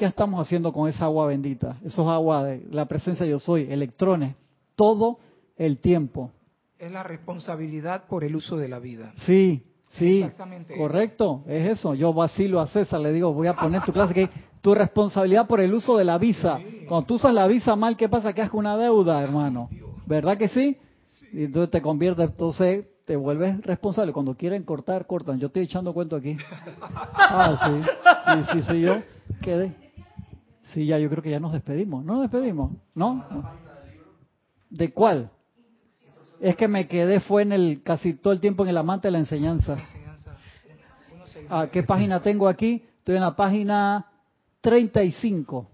[0.00, 1.76] ¿Qué estamos haciendo con esa agua bendita?
[1.84, 4.34] Eso es agua de la presencia yo soy, electrones,
[4.74, 5.18] todo
[5.58, 6.30] el tiempo.
[6.78, 9.12] Es la responsabilidad por el uso de la vida.
[9.26, 11.94] Sí, sí, Exactamente correcto, es eso.
[11.94, 14.30] Yo vacilo a César, le digo, voy a poner tu clase que
[14.62, 16.58] tu responsabilidad por el uso de la visa.
[16.88, 18.32] Cuando tú usas la visa mal, ¿qué pasa?
[18.32, 19.68] Que haces una deuda, hermano.
[20.06, 20.78] ¿Verdad que sí?
[21.30, 24.14] Y entonces te convierte, entonces te vuelves responsable.
[24.14, 25.38] Cuando quieren cortar, cortan.
[25.38, 26.38] Yo estoy echando cuento aquí.
[27.32, 28.48] Ah, sí.
[28.50, 29.02] Sí, sí, soy yo.
[29.42, 29.89] Quedé.
[30.72, 32.04] Sí, ya, yo creo que ya nos despedimos.
[32.04, 32.72] ¿No nos despedimos?
[32.94, 33.24] ¿No?
[34.68, 35.30] ¿De cuál?
[36.40, 39.12] Es que me quedé, fue en el, casi todo el tiempo en el amante de
[39.12, 39.76] la enseñanza.
[41.48, 42.84] ¿A ah, qué página tengo aquí?
[42.98, 44.06] Estoy en la página
[44.60, 45.68] 35.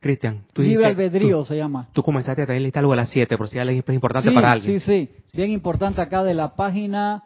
[0.00, 1.88] Cristian, tú Libre albedrío se llama.
[1.92, 4.80] Tú comenzaste a tener lista algo a las 7, por si es importante para alguien.
[4.80, 7.24] Sí, sí, bien importante acá de la página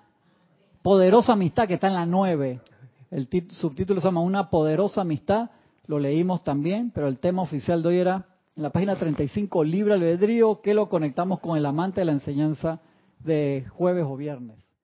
[0.83, 2.61] Poderosa Amistad, que está en la 9.
[3.11, 5.51] El subtítulo se llama Una Poderosa Amistad,
[5.87, 8.27] lo leímos también, pero el tema oficial de hoy era
[8.57, 12.81] en la página 35, Libre albedrío, que lo conectamos con el amante de la enseñanza
[13.21, 14.59] de jueves o viernes.